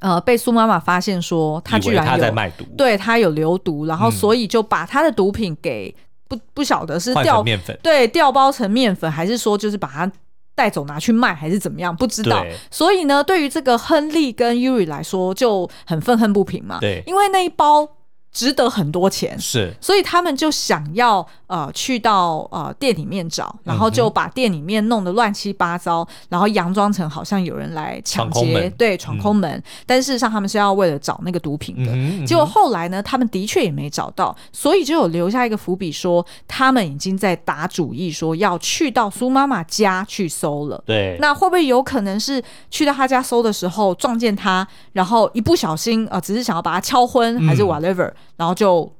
[0.01, 5.95] 呃，被苏妈妈发现说她居然有在卖毒，对她有流毒，然后所以就把她的毒品给
[6.27, 10.11] 不不晓得是调面粉，对，调包成面粉，还是说就是把它
[10.55, 11.95] 带走拿去卖，还是怎么样？
[11.95, 12.43] 不知道。
[12.71, 16.77] 所以呢，对于这个亨利跟 Yuri 来说就很愤恨不平嘛。
[16.79, 17.89] 对，因为那一包。
[18.33, 29.51] 值得很多钱，是，所以他们就想要呃去到呃店里面找，然后就把店里面弄得乱七八糟，然后佯装成好像有人来抢劫，对，闯空门。
[29.51, 32.25] 嗯、但事实上他们是要为了找那个毒品的。
[32.25, 40.83] 结果后来呢，他们的确也没找到，所以就有留下一个伏笔，说他们已经在打主意，说要去到苏妈妈家去搜了。
[40.87, 48.91] 对，那会不会有可能是去到他家搜的时候撞见他，然后一不小心啊、呃，只是想要把他敲昏，还是 whatever？、嗯然后就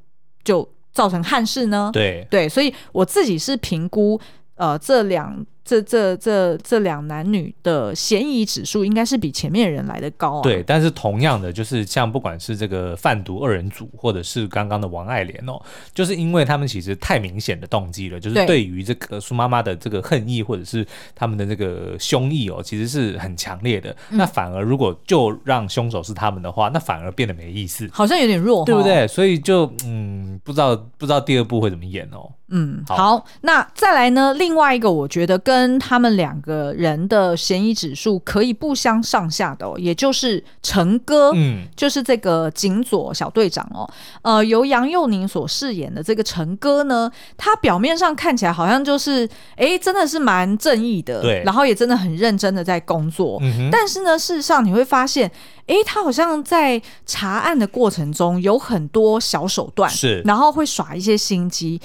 [0.43, 1.89] 就造成憾事呢？
[1.93, 4.19] 对对，所以我自己是评估，
[4.55, 5.45] 呃，这两。
[5.65, 10.41] 这这这这两男女的嫌疑指数应该是比前面人来的高啊。
[10.41, 15.61] 对，但是同样的，就是像不管是这个贩毒二人组，或者是刚刚的王爱莲哦，
[15.93, 20.85] 就是因为他们其实太明显的动机了，就是对于这个苏妈妈的这个恨意，或者是
[21.15, 23.89] 他们的这个凶意哦，其实是很强烈的。
[24.09, 29.07] 嗯、那反而如果就让凶手是他们的话，那反而变得没意思，好像有点弱，对不对？
[29.07, 32.29] 所以就嗯，不知道不知道第二部会怎么演哦。
[32.55, 34.31] 嗯，好，好，那再来呢？
[34.35, 43.89] 另外一个，我觉得跟他们两个人的嫌疑指数可以不相上下的哦，也就是陈哥，嗯，就是这个警佐小队长哦，
[44.21, 55.31] 呃，由杨佑宁所饰演的这个陈哥呢，他表面上看起来好像就是，哎，真的是蛮正义的，对，然后也真的很认真的在工作，嗯，但是呢，事实上你会发现，
[55.65, 61.81] 哎，他好像在查案的过程中有很多小手段，是，然后会耍一些心机。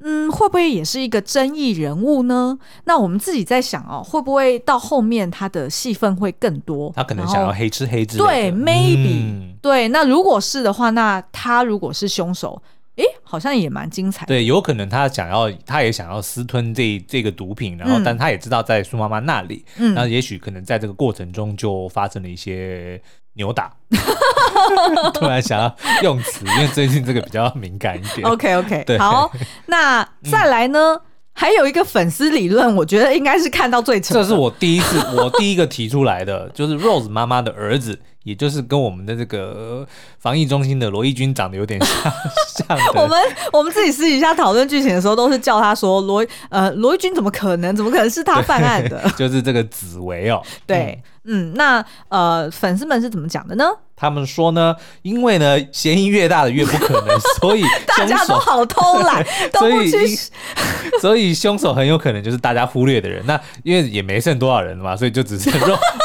[0.00, 2.58] 嗯，会不会也是一个争议人物呢？
[2.84, 6.92] 那我们自己在想哦，会不会到后面他的戏份会更多？
[6.94, 8.26] 他可能想要黑吃黑之类的。
[8.26, 9.88] 对，maybe、嗯、对。
[9.88, 12.60] 那如果是的话，那他如果是凶手，
[12.96, 14.26] 诶，好像也蛮精彩。
[14.26, 23.00] 对，有可能他想要，他也想要私吞这这个毒品，然后，但他也知道在苏妈妈那里，嗯，那也许可能在这个过程中就发生了一些。
[23.38, 23.70] 扭打，
[25.12, 28.24] 突然想要用词，因为最近这个比较敏感一点。
[28.26, 29.30] OK OK，对好，
[29.66, 30.94] 那再来呢？
[30.94, 31.00] 嗯、
[31.34, 34.14] 还有一个粉丝理论，我觉得应该是看到最扯。
[34.14, 39.86] 这是我第一次，我第一个提出来的，就是 Rose 妈妈的儿子，也就是跟我们的这个
[40.18, 42.12] 防疫中心的罗毅军长得有点像。
[42.66, 43.18] 像我们
[43.52, 47.74] 我们自己私底下讨论剧情的时候，都是叫他说罗呃罗毅军，怎么可能？
[47.76, 49.08] 怎么可能是他犯案的？
[49.16, 51.00] 就是这个紫薇哦，对。
[51.02, 53.64] 嗯嗯，那呃，粉丝们是怎么讲的呢？
[53.96, 60.06] 他们说呢，因为呢，嫌疑越大的越不可能， 所以大家都好偷懒， 都不去，
[61.00, 63.24] 所以凶手很有可能就是大家忽略的人。
[63.26, 65.52] 那因为也没剩多少人了嘛，所以就只剩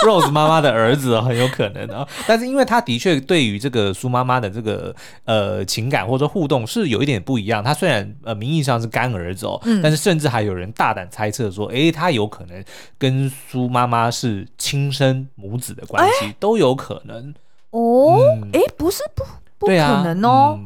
[0.06, 2.08] Rose 妈妈的儿子很有可能啊。
[2.26, 7.62] 但是因为他的确对于这个苏妈妈的这个呃情感或者互动是有一点不一样。
[7.64, 12.64] 他虽然呃名义上是干儿子哦，嗯、但是甚至还有人大胆猜测说，诶，他有可能
[12.98, 17.34] 跟苏妈妈是亲生母子的关系，欸、都有可能。
[17.72, 18.20] 哦，
[18.54, 19.24] 哎、嗯，不是不
[19.58, 20.60] 不可能哦，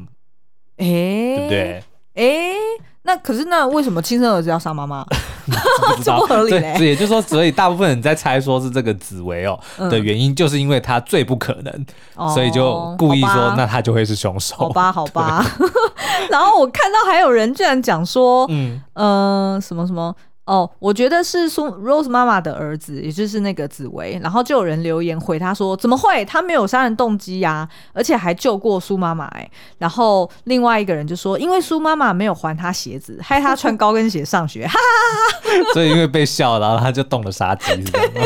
[0.77, 1.83] 哎、对不对？
[2.15, 2.55] 哎、欸，
[3.03, 5.05] 那可是那为什么亲生儿子要杀妈妈？
[6.03, 6.73] 这不合理嘞。
[6.77, 11.85] 对，也就是说，所以大部分人在猜说是这个紫薇哦的原因，就是因为他最不可能，
[12.15, 14.55] 哦、所以就故意说，哦、那他就会是凶手。
[14.55, 15.45] 好吧，好吧。
[16.31, 20.15] 然后我看到还有人居然讲说，嗯呃，什么什么。
[20.45, 26.23] 哦，我觉得是苏 Rose 妈妈的儿子，也就是那个紫薇，然后就有人留言回他说：“怎么会？
[26.23, 34.65] 他没有杀人动机呀、而且还救过苏妈妈。”哎，然后另外一个人就说：“因为苏妈妈没有还他鞋子，害他穿高跟鞋上学。
[34.69, 38.21] ”哈哈哈哈，所以因为被笑，然后他就动了杀机，是这样吗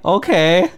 [0.00, 0.70] ？OK。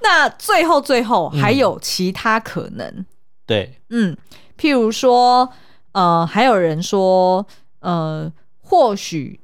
[0.00, 2.86] 那最后最后还有其他可能？
[2.86, 3.06] 嗯、
[3.44, 4.16] 对，嗯，
[4.56, 5.48] 譬如说，
[5.90, 7.44] 呃，还有人说，
[7.80, 8.32] 呃。
[8.68, 9.40] 或许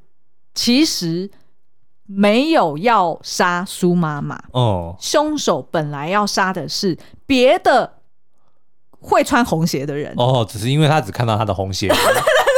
[0.55, 1.31] 其实
[2.05, 7.95] 没有要杀苏妈妈哦，凶手本来要杀的是别的
[9.01, 11.91] 会穿红鞋的人哦，只是因为他只看到他的红鞋。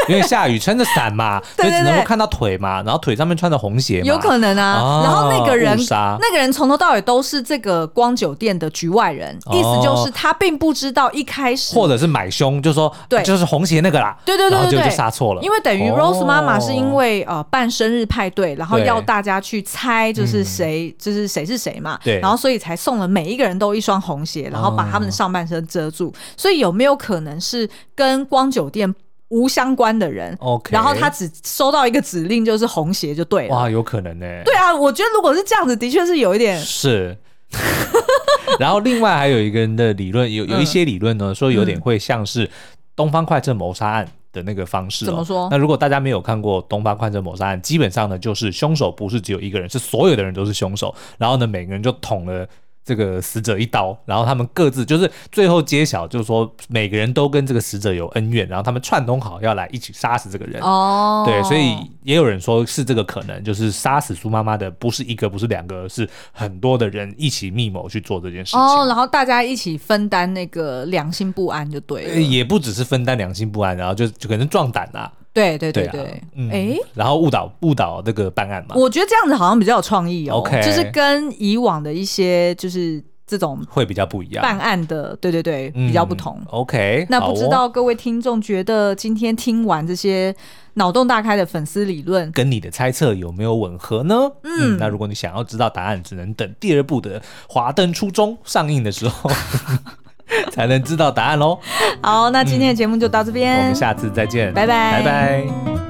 [0.09, 4.81] 因为下雨撑着伞嘛，所以只能够看到腿嘛，然后腿上面穿着红鞋，有可能啊。
[4.81, 15.43] 哦、然后那个人，那个人从头到尾都是这个光酒店的局外人，哦、意思就是他并不知道一开始，或者是买凶，就说对，就是红鞋那个啦，对对对对就杀错了。
[15.43, 26.13] 因为等于 Rose 妈妈是因为、哦、呃办生日派对，然后要大家去猜就是谁，就是谁是谁嘛，对，然后所以才送了每一个人都一双红鞋，然后把他们的上半身遮住。
[26.37, 28.95] 所以有没有可能是跟光酒店？
[29.29, 33.55] 无相关的人，OK，然后他只收到一个指令，就是红鞋就对了。
[33.55, 34.27] 哇，有可能呢。
[34.45, 37.17] 对啊，我觉得如果是这样子，的确是有一点是。
[38.59, 42.49] 然后另外还有一个人的理论，有有一些理论呢，说有点会像是
[42.95, 45.05] 东方快车谋杀案的那个方式。
[45.05, 45.49] 怎么说？
[45.51, 52.47] 那如果大家没有看过东方快车谋杀案，基本上呢，就是凶手不是只有一个人，是所有的人都是凶手，然后呢，每个人就捅了。
[52.87, 60.63] 这个死者一刀，然后他们各自就是最后揭晓，就是说每个人都跟这个死者有恩怨，然后他们串通好要来一起杀死这个人。
[60.63, 68.61] 哦，对，所以也有人说是这个可能，就是杀死苏妈妈的不是一个，不是两个，是很多的人一起密谋去做这件事情。
[68.61, 72.21] 哦，然后大家一起分担那个良心不安就对了。
[72.21, 75.13] 也不只是分担良心不安，然后就就可能壮胆啦。
[75.37, 78.75] 对对对对，哎、啊嗯，诶然后误导误导那个办案嘛？
[78.75, 86.39] 我觉得这样子好像比较有创意哦，Okay 就是跟以往的一些就是这种会比较不一样办案的，对对对，比较不同。
[86.41, 90.35] 嗯、OK，那不知道各位听众觉得今天听完这些
[90.75, 94.15] 脑洞大开的粉丝理论，跟你的猜测有没有吻合呢？
[94.43, 99.31] 嗯，嗯，那如果你想要知道答案，只能等第二部的《华灯初中》上映的时候。
[100.51, 101.59] 才能知道答案喽。
[102.03, 105.86] 好，那今天的节目就到这边，嗯，我们下次再见，拜拜，拜拜。